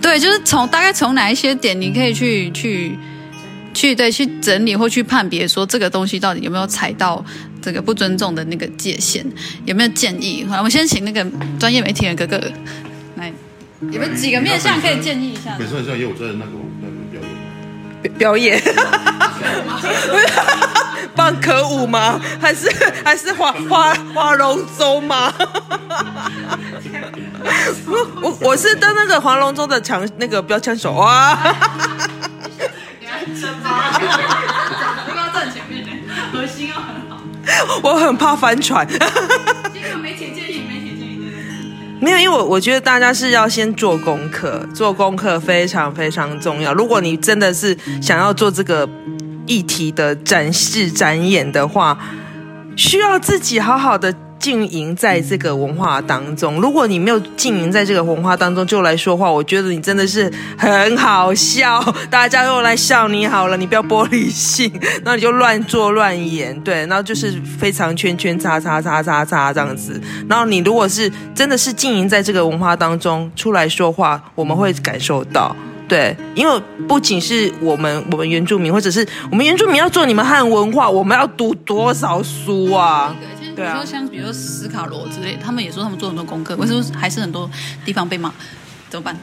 [0.01, 2.97] 对，就是从大概从哪一些点你可以去去
[3.75, 7.23] 去对去整理或去判别，说这个东西到底有没有踩到
[7.61, 9.25] 这个不尊重的那个界限，
[9.67, 10.47] 有没有建议？
[10.49, 11.27] 好，我们先请那个
[11.59, 12.41] 专业媒体人哥哥
[13.81, 15.55] 来，有没有几个面向可以建议一下？
[15.59, 17.29] 本身好像也有在那个那个表演。
[18.17, 18.63] 表演，
[21.15, 22.21] 放歌舞吗？
[22.41, 22.71] 还是
[23.05, 25.33] 还是划划划龙舟吗？
[28.21, 31.37] 我我是当那个划龙舟的枪那个标枪手啊！
[35.07, 35.91] 不要站前面的，
[36.33, 37.21] 核心要很好。
[37.83, 38.87] 我很怕翻船。
[42.01, 46.73] 没有，因为我我觉得大家是要先做功课，做功课非常非常重要。
[46.73, 48.89] 如果你真的是想要做这个
[49.47, 51.99] 议题的展示展演的话，
[52.77, 56.61] 需要自己好好的经营在这个文化当中。
[56.61, 64.73] 如果你没有经营在这个文化当中就来说话，我觉得你真的是很好笑，大家又来笑你好了，你不要玻璃心，
[65.05, 70.01] 那你就乱做乱演，对，然后就是非常圈圈叉叉叉叉叉这样子。
[70.29, 75.55] 然后你如果是真的是经营在这个文化当中出来说话，我们会感受到。
[75.89, 83.17] 对，因为不仅是我们我们原住民，或者是我们原住民要做你们汉文化，我们要读多少书啊？
[83.59, 87.51] 对啊比如说像比如说斯卡罗之类，他们也说他们做很多功课，为什么还是很多
[87.85, 88.33] 地方被骂？
[88.89, 89.17] 怎么办？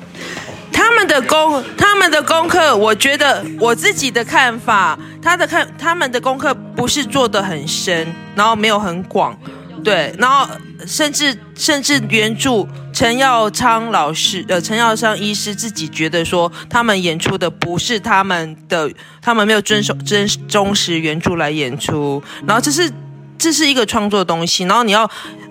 [0.72, 9.36] 他们的功，他们的功课，我觉得我自己的看法，他的看他们的功课不是做的很深，然后没有很广，
[9.84, 10.48] 对，然后
[10.86, 22.92] 甚至甚至原著陈耀昌老师，呃，陈耀昌医师自己觉得说，他们演出的不是他们的，他们没有遵守真忠实原著来演出，然后这是
[23.38, 25.10] 这是一个创作的东西，然后你要，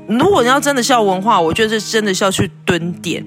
[0.09, 3.25] 如果你要真的是要文化，我觉得这真的是要去蹲点。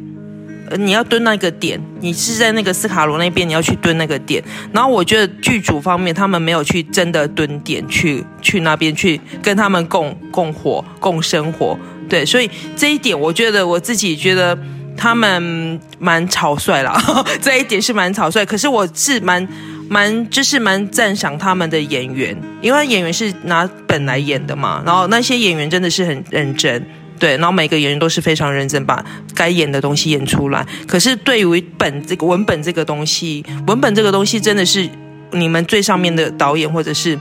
[0.77, 4.43] 你要蹲那个点，你是在那个斯卡罗那边，你要去蹲那个点。
[4.73, 11.79] 然后我觉得剧组方面，他们没有去真的蹲点，去去那边去跟他们共共活、共生活。
[12.09, 14.57] 对，所以这一点，我觉得我自己觉得
[14.97, 16.99] 他们蛮草率啦，
[17.39, 18.43] 这一点是蛮草率。
[18.45, 19.47] 可是我是蛮
[19.87, 26.83] 蛮就是蛮赞赏他们的演员，因为演员是拿本来演的嘛，然后那些演员真的是很认真。
[27.19, 30.63] 对，然后每个演员都是非常认真，把该演的东西演出来。
[30.87, 34.87] 可是对于本这个文本这个东西，文本这个东西真的是
[35.31, 37.17] 你们最上面的导演或者是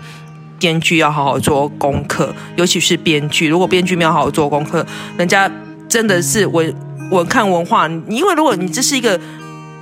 [0.59, 3.49] 编剧要好好做功课，尤其是编剧。
[3.49, 4.87] 如果编剧没有好好做功课，
[5.17, 5.51] 人家
[5.89, 6.75] 真的是文
[7.11, 9.19] 文看文化，因为如果你这是一个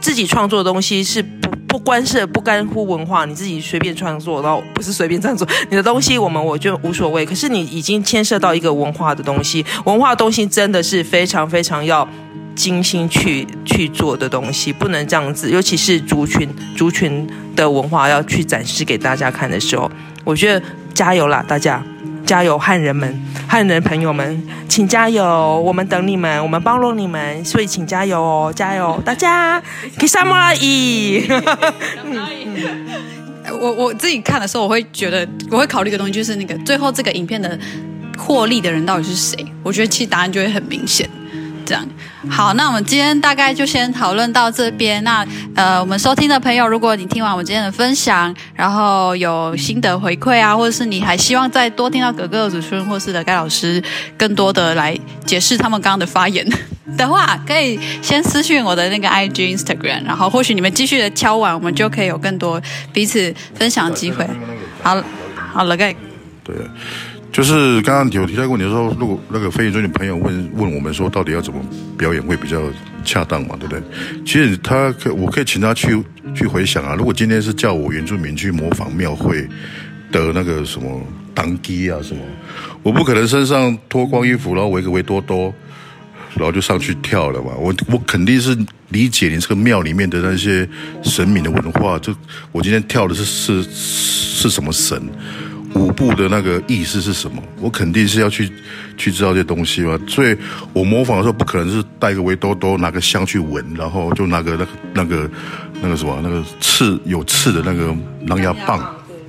[0.00, 7.26] 自己创作的东西，是不不关涉不干乎文化，你自己随便创作，然后 不是随便创作 你的东西，我们我就无所谓。
[7.26, 12.06] 可是你已经牵涉到一个文化的东西，文化的东西真的是非常非常要
[12.54, 15.50] 精心去去做的东西，不能这样子。
[15.50, 19.90] 尤其是族群族群的文化要去展示给大家看的时候，
[20.22, 21.82] 我觉得加油啦，大家！
[22.24, 25.60] 加油，汉人们、汉人朋友们，请加油！
[25.64, 29.00] 我们等你们，我们包容你们，所以请加油哦，加油！
[29.04, 29.62] 大家，
[29.98, 31.26] 给萨莫拉伊。
[33.60, 37.58] 我我自己看的时候，我会觉得，我会考虑一个东西，就是那个最后这个影片的
[38.16, 39.46] 获利的人到底是谁？
[39.62, 41.08] 我觉得其实答案就会很明显。
[41.64, 41.86] 这样
[42.28, 45.02] 好，那我们今天大概就先讨论到这边。
[45.04, 53.82] 那呃，我们收听的朋友，如果你听完我们今天的分享，然后有心得回馈啊，或者是你还希望再多听到哥哥的主持人或是的该老师
[54.16, 56.46] 更多的来解释他们刚刚的发言
[56.96, 62.60] 的话，可以先私讯我的那个 IG Instagram，然后或许你们继续的敲完，我们就可以有更多
[62.92, 64.26] 彼此分享的机会。
[64.82, 65.02] 好，
[65.52, 65.92] 好了，该
[66.42, 66.54] 对。
[67.34, 71.60] 就是刚刚有提到过，你说如果那个非原住民朋友问问我们说，到底要怎么
[71.98, 72.62] 表演会比较
[73.04, 73.82] 恰当嘛，对不对？
[74.24, 76.00] 其实他可我可以请他去
[76.32, 76.94] 去回想啊。
[76.94, 79.48] 如果今天是叫我原住民去模仿庙会
[80.12, 81.02] 的那个什么
[81.34, 82.22] 当机啊什么，
[82.84, 85.52] 我不可能身上脱光衣服，然后围个围多多，
[86.36, 87.50] 然后就上去跳了嘛。
[87.58, 88.56] 我我肯定是
[88.90, 90.68] 理解你这个庙里面的那些
[91.02, 91.98] 神明的文化。
[91.98, 92.14] 就
[92.52, 95.02] 我今天跳的是是是什么神？
[95.74, 97.42] 舞步的那个意思是什么？
[97.60, 98.50] 我肯定是要去
[98.96, 99.98] 去知道这些东西嘛。
[100.06, 100.36] 所以
[100.72, 105.30] 我模仿的时候，不可能是带个围兜兜，拿个香去闻，然后就拿个那个那个
[105.82, 107.94] 那个什么那个刺有刺的那个
[108.26, 108.78] 狼牙棒，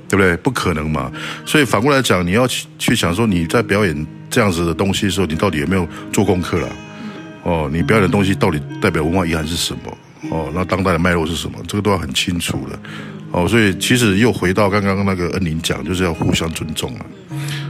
[0.08, 0.36] 对不对？
[0.38, 1.10] 不可能嘛。
[1.44, 6.68] 所以反过来讲，你要去去想说，你在表演这样子的东西的时候，你到底有没有做功课了？
[7.42, 9.98] 哦，你表演的东西到底代表文化遗憾是什么？
[10.30, 11.58] 哦，那当代的脉络是什么？
[11.68, 12.78] 这个都要很清楚的。
[13.36, 17.04] 哦，所以其实又回到刚刚那个恩宁讲，就是要互相尊重啊，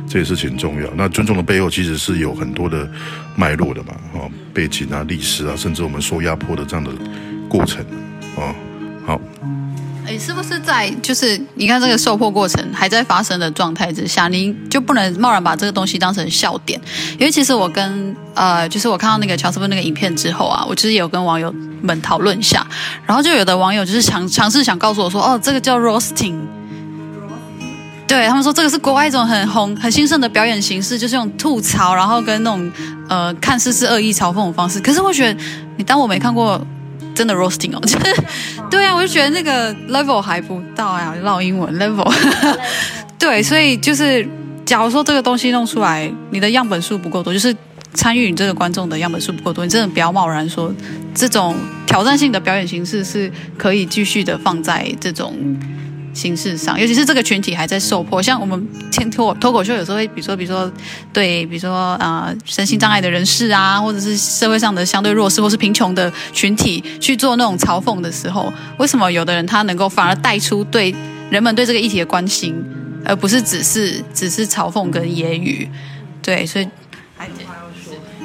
[0.09, 0.89] 这也是挺重要。
[0.97, 2.89] 那尊重的背后其实是有很多的
[3.35, 6.93] 脉络的嘛，哦，背景啊、历史啊，甚至我们受压迫的这样的
[7.49, 7.85] 过程，
[8.37, 8.55] 哦，
[9.05, 9.21] 好。
[10.07, 16.81] 哎，是不是在就是你看这个受迫过程还在发生的状态之下，你就不能贸然把这个东西当成笑点？
[17.19, 22.65] 因为其实我跟呃，就是我看到那个乔斯夫那个影片之后啊，我其实也有跟网友们讨论一下，
[23.05, 26.37] 然后就有的网友就是强尝试想告诉我说，哦，这个叫 roasting，
[28.07, 32.71] 对他们说这个是国外一种很红很兴盛的表演形式，就是用吐槽，然后跟那种
[33.09, 34.79] 呃看似是恶意嘲讽的方式。
[34.79, 35.41] 可是我觉得
[35.77, 36.65] 你当我没看过。
[37.17, 38.23] 真的 roasting 哦， 就是
[38.71, 42.07] 对啊，我就觉得那个 level 还不到呀，绕英文 level，
[43.19, 44.29] 对，所以就是
[44.67, 47.57] 假如说这个东西弄出来，你的样本数不够多，就是
[47.95, 50.71] 参与你这个观众的样本数不够多，你真的不要贸然说
[51.15, 55.35] 这种挑战性的表演形式是可以继续的放在这种。
[56.17, 60.73] 形式上，尤其是这个群体还在受迫，像我们听脱脱口秀，有时候会，比如说，比如说，
[61.13, 70.95] 对，比如说，呃，身心障碍的人士啊，或者是社会上的相对弱势或是贫穷的群体去做那种嘲讽的时候，为什么有的人他能够反而带出对
[71.29, 72.55] 人们对这个议题的关心，
[73.05, 75.69] 而不是只是只是嘲讽跟揶揄？
[76.23, 76.67] 对，所以，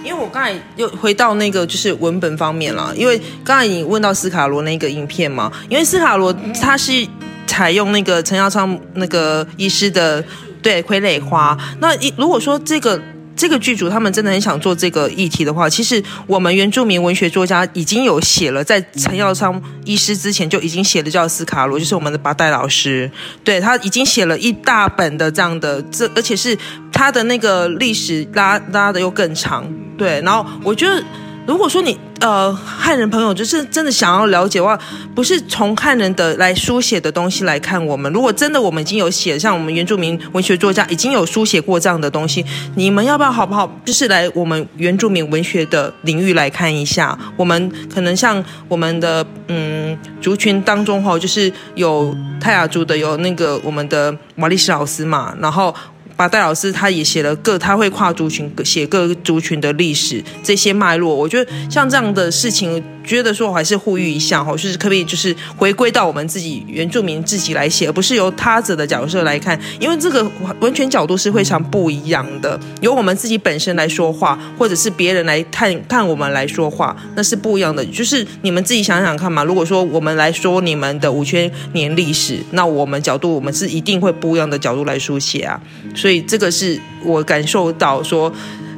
[0.04, 7.08] 因为我刚才又回到那个就是文本方面了，因为刚才你问到斯卡罗那个影片嘛，因为斯卡罗他是。
[7.52, 10.24] 采用那个陈耀昌那个医师的
[10.62, 12.98] 对傀儡花，那一如果说这个
[13.36, 23.12] 这个剧组他们真的很想做这个议题的话，其实我们原住民文学作家已经有写了，在陈耀昌医师之前就已经写了叫斯卡罗，就是我们的八代老师，
[23.44, 26.58] 对他已经写了一大本的这样的这，而且是
[26.94, 31.04] 他的那个历史拉拉的又更长，对，然后我觉得。
[31.48, 34.80] 如果说你呃汉人朋友就是真的想要了解的话，
[35.16, 38.12] 不是从汉人的来书写的东西来看我们。
[38.14, 43.70] 如果真的我们已经有写，像我们原住民文学作家已经有书写过这样的东西，你们要不要好不好？
[43.84, 47.18] 就是来我们原住民文学的领域来看一下。
[47.36, 55.74] 我们可能像我们的嗯族群当中哈，就是有泰雅族的，有那个我们的瓦利斯老师嘛，然后。
[56.22, 61.16] 马戴老师他也写了各，他会跨族群写各族群的历史这些脉络。
[61.16, 70.26] 我觉得像这样的事情，觉得说我还是呼吁一下哈，就是可不可以就是回归到我们自己原住民自己来写，而不是由他者的角色来看，因为这个
[70.62, 72.58] 完全角度是非常不一样的。
[72.80, 77.84] 由我们自己本身来说话，或者是别人来看看我们来说话，那是不一样的。
[77.88, 79.44] 就是你们自己想想看嘛。
[79.44, 85.60] 如果说我们来说你们的五千年历史，那我们角度我们是一定会不一样的角度来书写啊。
[85.94, 88.32] 所以这个是我感受到说，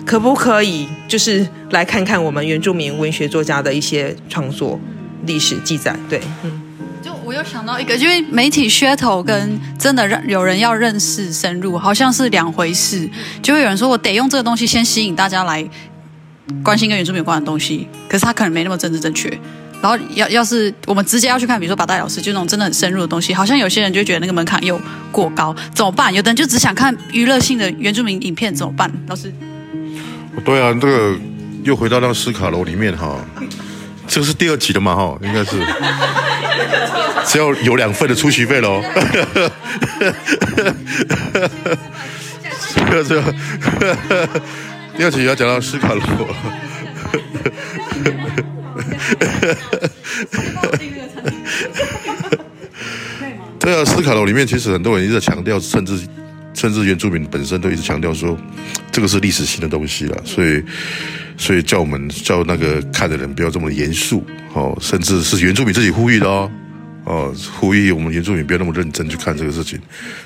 [0.06, 4.80] 可不可以就是来看看我们原住民文学作家的一些创作
[5.26, 5.96] 历史记载？
[6.10, 6.62] 对，嗯，
[7.02, 13.10] 就我又想到一个，因为媒体噱头跟真的让有人要认识深入，好像是两回事。
[13.42, 15.68] 就会有人说我得用这个东西先吸引大家来
[16.64, 19.30] 关心跟原住民有关的东西，可是他可能没那么政治正确。
[19.82, 24.80] 然后要要是我们直接要去看，比如说把大老师就那种真的很深入的东西，好像有些人就觉得那个门槛又
[25.12, 26.14] 过高，怎么办？
[26.14, 28.90] 有的人就只想看娱乐性的原住民影片，怎么办？
[29.08, 29.34] 老师，
[30.42, 31.16] 对啊，这个
[31.64, 33.18] 又回到那个斯卡罗里面哈，
[34.08, 35.58] 这个是第二集的嘛哈，应该是，
[37.26, 38.84] 只要有两份的出席费喽。
[42.76, 43.34] 这个这个，
[44.98, 46.04] 第二集要讲到斯卡罗。
[53.60, 55.98] 对啊，斯卡罗里面其实很多人一直在强调，甚至
[56.64, 58.38] 甚至原住民本身都一直强调说，
[58.90, 60.64] 这个是历史性的东西了，所以
[61.38, 66.50] 所以叫我们叫那个看的人不要这么严肃哦，甚至是原住民自己呼吁的哦
[67.04, 69.78] 哦，呼吁我们原住民不要那么认真去看这个事情，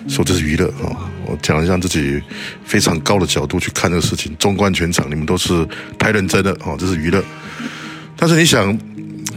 [0.07, 2.21] 说这是娱乐哦，我讲一下自己
[2.63, 5.67] 非常高的角度去看这个事情，纵观全场，你们都是
[5.97, 7.23] 太认真了哦，这是娱乐。
[8.15, 8.77] 但是你想，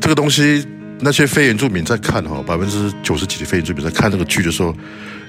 [0.02, 0.62] 这个东西，
[1.00, 4.76] 那些非原住民在看哈，百分之九十几的非原住民在看这个剧的时候，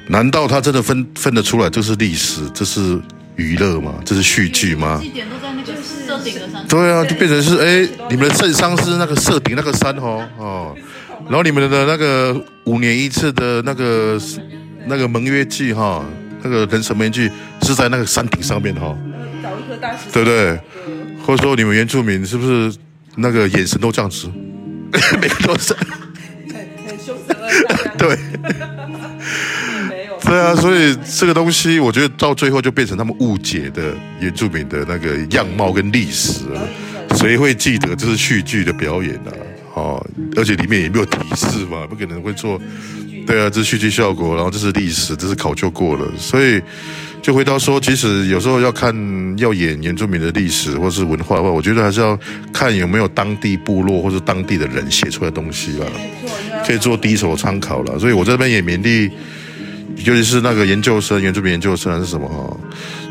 [0.08, 3.00] 难道他真的分分得出来这是历史，这是
[3.36, 3.96] 娱乐吗？
[4.04, 5.02] 这是戏剧吗？
[5.14, 6.66] 点都在那个设顶的上。
[6.68, 10.76] 对啊，就变成是哎，你们的圣山是那个设顶那个山哦哦，
[11.26, 12.36] 然后你们的那个
[12.66, 14.20] 五年一次的那个
[14.86, 16.04] 那个盟约祭哈，
[16.44, 17.32] 那个人神盟约祭
[17.62, 18.98] 是在那个山顶上面哈，
[19.42, 20.60] 找一颗大石对不对？
[21.26, 22.74] 或者说你们原住民是不是
[23.16, 24.30] 那个眼神都这样子，
[25.22, 28.18] 每个都是很凶神恶煞，对。
[30.32, 36.46] 对啊，所以这个东西，我觉得到最后就变成他们误解的原住民的那个样貌跟历史。
[37.18, 39.76] 谁会记得这是戏剧的表演呢、啊？
[39.76, 40.08] 哦，
[40.38, 42.58] 而且里面也没有提示嘛，不可能会做。
[43.28, 46.62] 对啊，这是戏剧效果，然后这是历史，这是考究过了，所以
[47.22, 48.96] 就回到说，其实有时候要看
[49.38, 52.18] 要演原住民的历史或是文化的话，我觉得还是要
[52.54, 55.86] 看有没有当地部落或是当地的人写出来的东西吧，
[56.66, 58.00] 可以做第一手参考了。
[58.00, 59.12] 所以我这边也勉励。
[60.04, 62.58] 尤其是那个研究生、原住民研究生还是什么哈，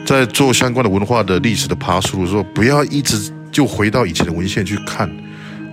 [0.04, 5.08] 在做相关的文化的历史的爬书的时候，不要一直就回到以前的文献去看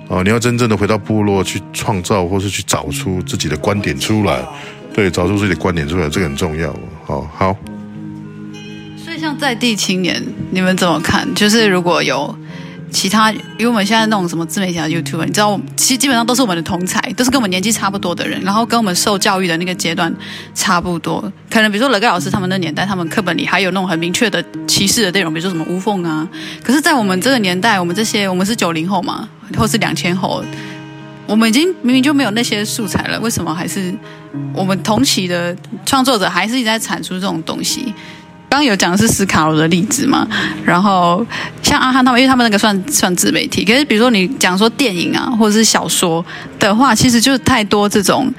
[0.09, 0.21] 啊！
[0.23, 4.43] 你要真正的回到部落去创造，或是去找出自己的观点出来，
[4.93, 6.73] 对，找出自己的观点出来，这个很重要。
[7.05, 7.55] 好，好。
[9.03, 11.27] 所以像在地青年，你们怎么看？
[11.33, 12.37] 就是如果有。
[12.89, 20.13] 其他，因为我们现在那种什么自媒体啊、YouTube，你知道，其实基本上都是我们的同才，都是跟我们年纪差不多的人，然后跟我们受教育的那个阶段
[20.55, 21.21] 差不多。
[21.49, 26.27] 可能比如说乐盖老师他们那年代，他们课本里还有那种很明确的歧视的内容，比如说什么无缝啊。
[26.63, 29.27] 可是，在我们这个年代，我们这些我们是九零后嘛，
[29.57, 30.43] 或是两千后，
[31.25, 33.93] 我们已经明明就没有那些素材了，为什么还是
[34.53, 37.93] 我们同期的创作者还是一直在产出这种东西？
[38.49, 40.25] 刚刚有讲的是斯卡罗的例子嘛，
[40.63, 41.25] 然后
[41.61, 46.25] 像阿汉他们，因为他们那个算算自媒体，可是比如说你讲说电影啊，或者是小说
[46.57, 48.33] 的话，其实就是太多这种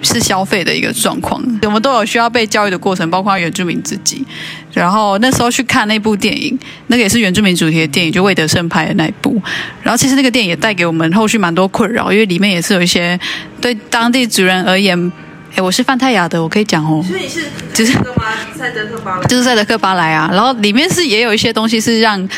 [0.00, 1.42] 是消费的一个状况。
[1.62, 4.24] 我们都有需要被教育的过程，包括原住民自己。
[4.72, 6.56] 然后那时候去看那部电影，
[6.86, 9.42] 那个也是原住民主题的电影，就魏德胜拍的那一部。
[9.82, 13.18] 然后其实那个电影也带给我们后续蛮多困扰，因为里面也是有一些
[13.60, 15.12] 对当地族人而言。
[15.58, 17.02] 哎，我是范泰雅的，我可以讲哦。
[17.04, 17.42] 所以你是
[17.74, 17.92] 就是？
[18.56, 22.28] 赛德克巴莱就是赛德克巴莱啊，然后里面是也有一些东西是让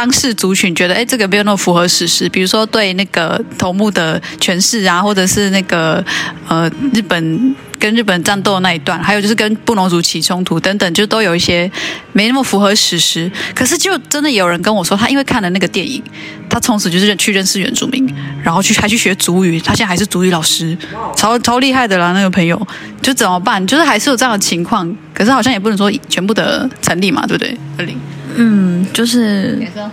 [0.00, 6.02] 当事族群觉得，哎，这个没有那么符合史实，比如说对那个头目的诠释啊，或者是那个
[6.48, 11.70] 呃日本跟日本战斗的那一段，还有就是跟布农族起冲突等等，就都有一些
[12.14, 13.30] 没那么符合史实。
[13.54, 16.02] 可是就真的有人跟我说，他因为看了那个电影，
[16.48, 18.10] 他从此就是去认识原住民，
[18.42, 20.74] 然后去还去学族语，他现在还是族语老师，
[21.14, 22.66] 超超厉害的啦，那个朋友。
[23.02, 23.66] 就怎么办？
[23.66, 27.56] 就是还是有这样的情况，可是好像也不能说全部的成立嘛，对不对？
[27.78, 27.98] 二零，
[28.36, 29.88] 嗯，就是也是我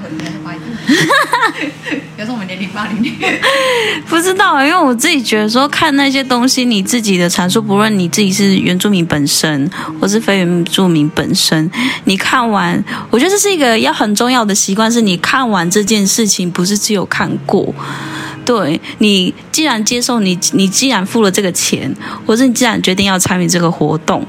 [2.37, 3.13] 们年龄八零年。
[4.07, 11.69] 不知道，因为我自己觉得说看那些东西，你自己的阐述，不论你自己是原住民本身，或是非原住民本身，
[12.05, 17.73] 你看完，我觉得这是一个要很重要的习惯，是你看完这件事情，不是只有看过。
[18.45, 21.91] 对你，既然接受你，你既然付了这个钱，
[22.27, 24.23] 或者你既然决定要参与这个活动，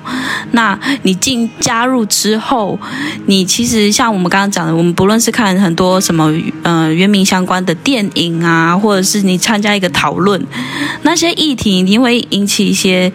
[0.52, 2.80] 那你进加入之后，
[3.26, 10.42] 你其实像我们刚刚讲的，我们不论是看很多什么呃原民相关的电影啊，或者是你参加一个讨论，
[11.02, 13.12] 那些议题一定会引起一些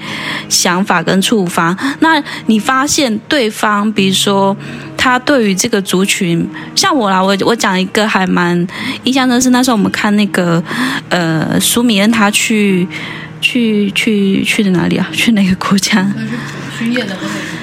[0.48, 1.76] 想法跟触发。
[2.00, 4.56] 那你发现对方，比如说。
[4.96, 8.66] 他对于这个族群，像我啦，我我讲一个还蛮
[9.04, 10.64] 印象的是，那时候我们看那个
[11.10, 12.86] 呃苏米跟他去
[13.40, 15.10] 去去去的哪里啊？
[15.14, 16.06] 去哪个国家？
[16.78, 17.63] 巡演的那个那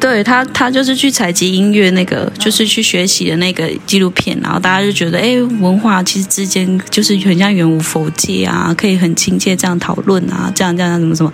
[0.00, 11.30] 对他，他就是去采集音乐那个，就是去学习的那个纪录片，然后大家就觉得，哎，文化其实之间就是很像圆无佛界啊，可以很亲切这样讨论啊，这样这样怎么怎么，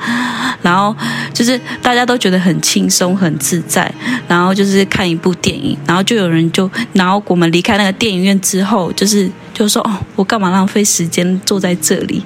[0.63, 0.95] 然后
[1.33, 3.91] 就是大家都觉得很轻松很自在，
[4.27, 12.21] 然后就是看一部电影，然后就有人就，然后我们离开那个电影院之后，就是就说，哦，我干嘛浪费时间坐在这里？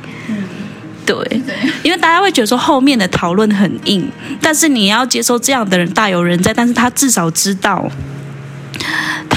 [1.10, 1.42] 对，
[1.82, 4.08] 因为大家会觉得说后面的讨论很硬，
[4.40, 7.90] 但是你要接受这样的人大有人在，但是他至少知道。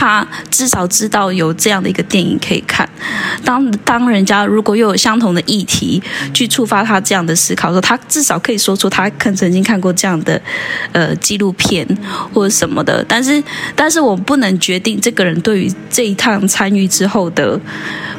[0.04, 2.88] 他至少知道有这样的一个电影可以看。
[3.46, 10.42] 当当人家如果又有相同的议题去触发他这样的思考的时候，他至少可以说出他可曾经看过这样的
[10.92, 11.88] 呃纪录片
[12.34, 13.04] 或者什么的。
[13.08, 13.42] 但是，
[13.78, 17.58] 但是我不能决定这个人对于这一趟参与之后的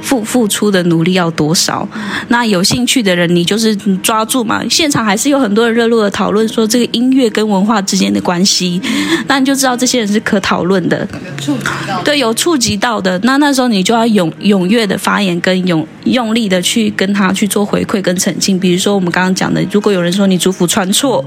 [0.01, 1.87] 付付出的努力要多少。
[2.29, 4.63] 那有兴趣的人，你就是抓住嘛。
[4.71, 8.81] 现场还是有很多人热络的讨论说这个音乐跟文化之间的关系，
[9.29, 11.07] 那你就知道这些人是可讨论的。
[12.05, 18.59] 对，有触及到的，那那时候你就要踊踊跃的发言，跟用用力的去跟他去做回馈跟澄清。
[18.59, 21.25] 比如说我们刚刚讲的，如果有人说你主辅传错，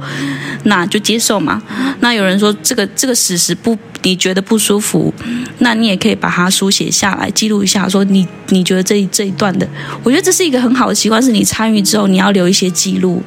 [0.63, 1.61] 那就接受嘛。
[1.99, 5.13] 那有人说这个这个史实不，你觉得不舒服，
[5.59, 9.67] 那你也可以把它书写下来，记录一下，说你你觉得这这一段的，
[10.03, 13.21] 我觉得这是一个很好的习惯，是你参与之后你要留一些记录，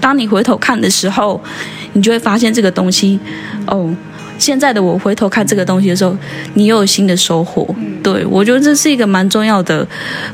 [0.00, 1.42] 当你回头看的时候，
[1.92, 3.18] 你就会发现这个东西，
[3.66, 3.94] 哦。
[4.38, 6.16] 现在的我回头看这个东西的时候，
[6.54, 7.66] 你又有新的收获。
[8.02, 9.86] 对我觉得这是一个蛮重要的，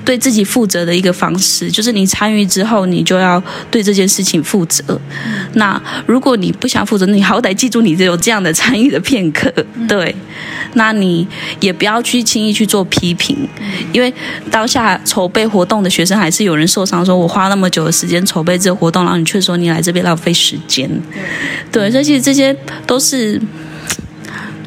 [0.05, 1.71] 对自己负责的一个方式。
[1.71, 5.01] 就是你参与之后，你就要对这件事情负责。
[5.55, 9.51] 那如果你不想负责，你好歹记住你有这样的参与的片刻。
[9.89, 10.15] 对，
[10.75, 11.27] 那你
[11.61, 13.37] 也不要去轻易去做批评，
[13.93, 14.13] 因为
[14.51, 20.91] 当下筹备活动的学生还是有人受伤，说我花那么久的时间筹备这个活动，然后你却说你来这边浪费时间。
[21.71, 22.55] 对，所以其实这些
[22.87, 23.41] 都是。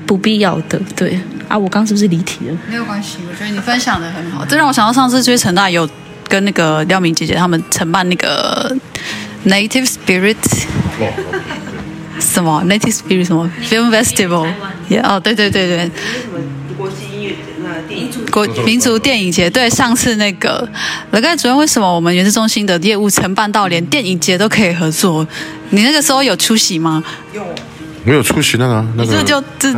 [0.06, 2.58] 不必要的，对啊，我刚是不是离题了？
[2.70, 4.45] 没有关系，我觉得你分享的很好。
[4.45, 5.88] 这让我想到上次追成大有
[6.28, 8.76] 跟那个廖明姐姐他们承办那个
[9.45, 10.38] Native Spirit，
[12.20, 14.47] 什么 Native Spirit 什么 Film Festival，
[14.89, 15.91] 也哦，对对对对，
[16.78, 19.49] 国际音乐那国民族电影节。
[19.49, 20.68] 对，上次那个
[21.12, 25.28] 乐盖主任，为什么我们原子中心的业务承办到连电影节都可以合作？
[25.70, 27.03] 你那个时候有出席吗？
[27.34, 27.43] 有。
[28.06, 29.70] 没有出席那个，那个就就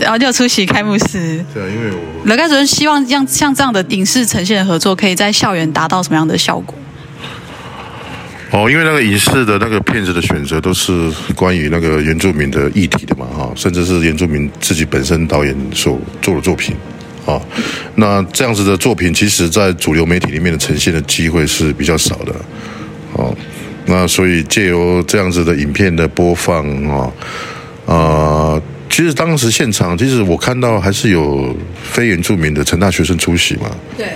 [0.00, 1.44] 然后就出席开幕式。
[1.54, 6.74] 对，因为我乐盖主任希望像像这样的影视呈现的合作，可以在校园达到什么样的效果？
[8.50, 16.74] 哦，因为那个影视的那个片子的选择都是关于那个原住民的议题的嘛，哈，甚至是原住民自己本身导演所做的作品，
[17.24, 17.40] 啊，
[17.94, 22.34] 那这样子的作品，其实在主流媒体里面的呈现的机会是比较少的，
[23.12, 23.36] 哦，
[23.86, 27.10] 那所以借由这样子的影片的播放，啊。
[27.86, 28.60] 啊，
[28.90, 33.70] 其实当时现场，其实我看到还是有非原住民的成大学生出席嘛。
[33.96, 34.06] 对。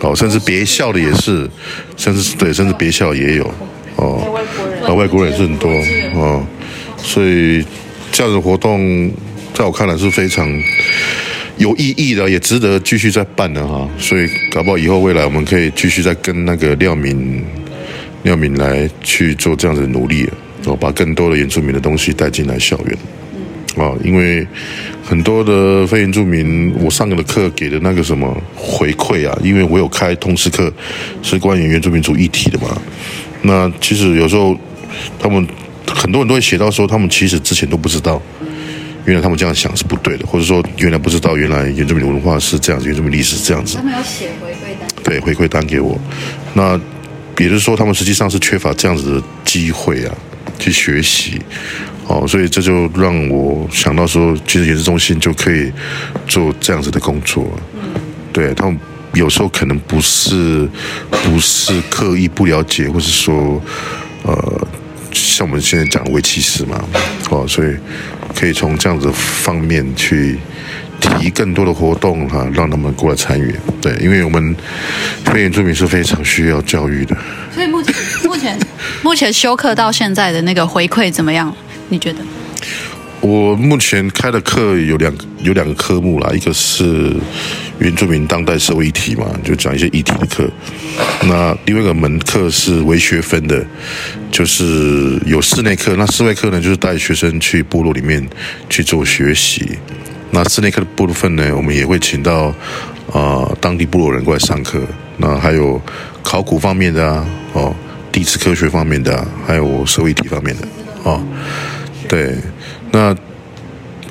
[0.00, 1.48] 哦，甚至别校的也是，
[1.96, 3.44] 甚至对，甚至别校也有。
[3.96, 4.22] 哦。
[4.86, 5.70] 啊，外国人也是很多。
[6.14, 6.46] 哦。
[6.96, 7.64] 所以
[8.10, 9.10] 这样的活动，
[9.52, 10.48] 在我看来是非常
[11.56, 13.88] 有意义的，也值得继续再办的哈。
[13.98, 17.44] 所以搞不好以后未来我们可以继续再跟那个廖敏、
[18.22, 20.28] 廖敏来去做这样的努力，
[20.64, 22.96] 哦，把更多的原住民的东西带进来校园。
[23.78, 24.46] 啊，因为
[25.04, 30.72] 很多的非原住民，我上的课给的那个什么回馈啊，因为我有开通识课，
[31.22, 32.68] 是关于原住民族议题的嘛。
[33.42, 34.56] 那其实有时候
[35.18, 35.46] 他们
[35.86, 38.20] 很多人都会写到说，他们其实之前都不知道，
[39.04, 43.76] 原来他们这样想是不对的，或者说原来不知道原来原住民文化是这样子，原住民历史是这样子。
[43.76, 44.88] 他们要写回馈单。
[45.04, 45.98] 对，回馈单给我。
[46.54, 46.78] 那
[47.38, 50.14] 也就是说，他们实际上是缺乏这样子的机会啊，
[50.58, 51.40] 去学习。
[52.08, 55.70] 哦，所以这就让我想到说，其实研视中心就可以
[56.26, 57.46] 做这样子的工作。
[57.74, 58.00] 嗯，
[58.32, 58.78] 对他们
[59.12, 60.66] 有时候可能不是
[61.10, 63.62] 不是刻意不了解，或是说
[64.22, 64.66] 呃，
[65.12, 66.82] 像我们现在讲的围棋师嘛，
[67.28, 67.76] 哦，所以
[68.34, 70.38] 可以从这样子方面去
[70.98, 73.54] 提更多的活动哈，让他们过来参与。
[73.82, 74.56] 对，因为我们
[75.26, 77.14] 非原住民是非常需要教育的。
[77.52, 77.94] 所以目前
[78.24, 78.58] 目前
[79.02, 81.54] 目前休课到现在的那个回馈怎么样？
[81.88, 82.20] 你觉得？
[83.20, 85.12] 我目前开的课有两
[85.42, 87.12] 有两个科目啦，一个是
[87.80, 90.48] 原住民当代社会议题嘛，就讲一些议题的课。
[91.24, 93.66] 那另外一个门课是微学分的，
[94.30, 95.96] 就是有室内课。
[95.96, 98.24] 那室外课呢，就是带学生去部落里面
[98.70, 99.76] 去做学习。
[100.30, 102.54] 那室内课的部分呢，我们也会请到
[103.12, 104.80] 啊当地部落人过来上课。
[105.16, 105.82] 那还有
[106.22, 107.74] 考古方面的啊，哦，
[108.12, 110.68] 地质科学方面的啊，还有社会议题方面的，
[111.02, 111.20] 哦。
[112.08, 112.34] 对，
[112.90, 113.14] 那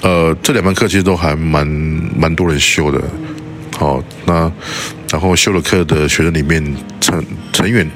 [0.01, 3.01] 呃，这两门课其实都还蛮蛮多人修的。
[3.75, 4.51] 好，那
[5.11, 6.63] 然后修了课的学生里面，
[7.01, 7.89] 成成员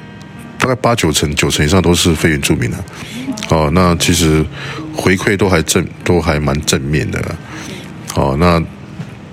[0.58, 2.84] 大概八九成、九成以上都是非原住民的。
[3.50, 4.44] 哦，那其实
[4.92, 7.20] 回馈都还正，都还蛮正面的。
[8.16, 8.58] 哦，那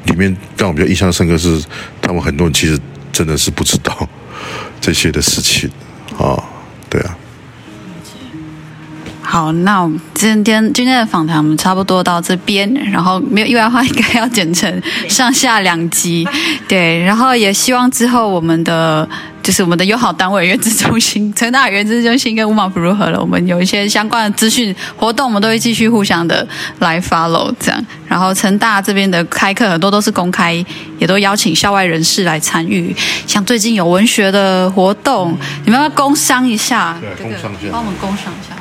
[0.06, 1.64] 里面让我比较印象深刻是，
[2.02, 2.80] 他们很多人其实
[3.12, 4.08] 真的是不知道
[4.80, 5.70] 这些的事情。
[6.18, 6.44] 啊。
[9.32, 16.28] 好，那我们今天今天的访谈我们差不多到这边，然后没有意外的话，应该要剪成上下两集，
[16.68, 19.08] 对， 然后也希望之后我们的
[19.44, 26.48] 就是我们的友好单位原子中心、成大原子中心跟乌马普如何了，我们有一些相关的资讯活动，我们都会继续互相的
[26.80, 30.54] 来 follow 这样，然后成大这边的开课很多都是公开，
[30.98, 32.96] 也都邀请校外人士来参与，
[33.28, 37.70] 像最近有文学的活动，你们要工商一下，对这个工商一下？
[37.72, 38.56] 帮我们工商一下。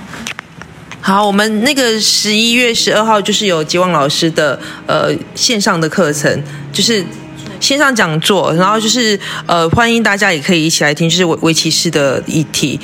[1.09, 7.03] 好，我们那个十一月十二号就是有吉旺老师的呃线上的课程，就是
[7.59, 12.79] 线上讲座，然后就是呃欢迎大家也可以一起来听，就是围围棋式的议题。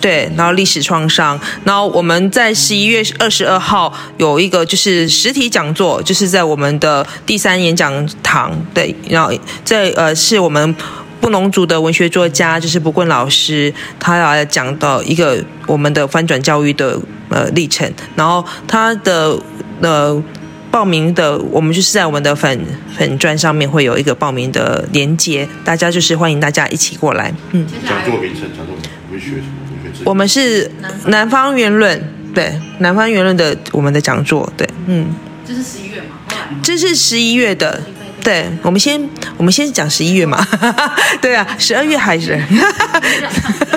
[0.00, 9.32] 对，然后历史创伤，然后我们在十一月二十二号有一个就是实体讲座，就是在我们的第三演讲堂，对，然后
[9.64, 10.76] 这呃是我们
[11.20, 17.00] 布农族的文学作家，就是不棍老师，他来讲到一个我们的翻转教育的
[17.30, 19.38] 呃历程，然后他的
[19.80, 20.22] 呃
[20.70, 22.60] 报名的，我们就是在我们的粉
[22.96, 27.66] 粉砖上面会有一个报名的连接，大家就是欢迎大家一起过来，嗯。
[27.86, 28.74] 讲座名称，讲座
[29.10, 29.40] 文学文
[29.94, 30.70] 学我们是
[31.06, 35.06] 南方言论，对，南方言论的我们的讲座，对，嗯，
[35.46, 36.18] 这是十一月嘛？
[36.62, 37.80] 这是十一月的，
[38.24, 38.98] 对，我们先
[39.36, 40.44] 我们先讲十一月嘛，
[41.20, 42.40] 对啊，十二月还是，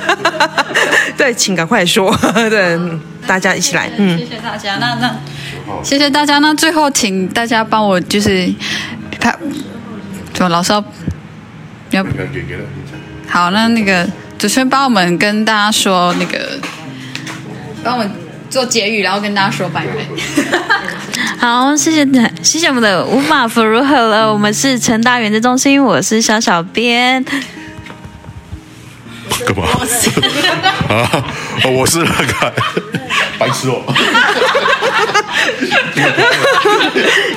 [1.17, 2.15] 对，请赶快说，
[2.49, 2.79] 对，
[3.27, 4.77] 大家一起来，嗯谢，谢大家。
[4.77, 5.13] 那那
[5.83, 6.39] 谢谢大家。
[6.39, 8.49] 那最后请大家帮我就是
[9.19, 9.35] 拍，
[10.33, 10.81] 就老师要
[11.91, 12.05] 要，
[13.27, 16.57] 好，那那个主持人帮我们跟大家说那个，
[17.83, 18.09] 帮我们
[18.49, 19.91] 做结语，然后跟大家说拜拜。
[21.39, 22.05] 好，谢谢
[22.41, 24.31] 谢谢我们的五马夫如何了？
[24.31, 27.23] 我们是成大原子中心，我是小小编。
[29.45, 29.65] 干嘛？
[30.89, 31.25] 啊，
[31.63, 32.53] 哦我是那个
[33.37, 33.83] 白痴哦。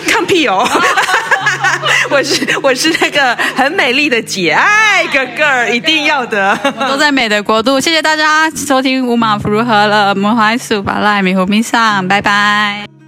[0.07, 0.67] 看屁哦。
[2.11, 6.59] 我是我是那个很美丽的姐，哎，哥哥一定要的。
[6.79, 13.00] 我都在美的国度，谢谢大家收听五马福如何了，我们怀素巴赖米湖米上，拜拜。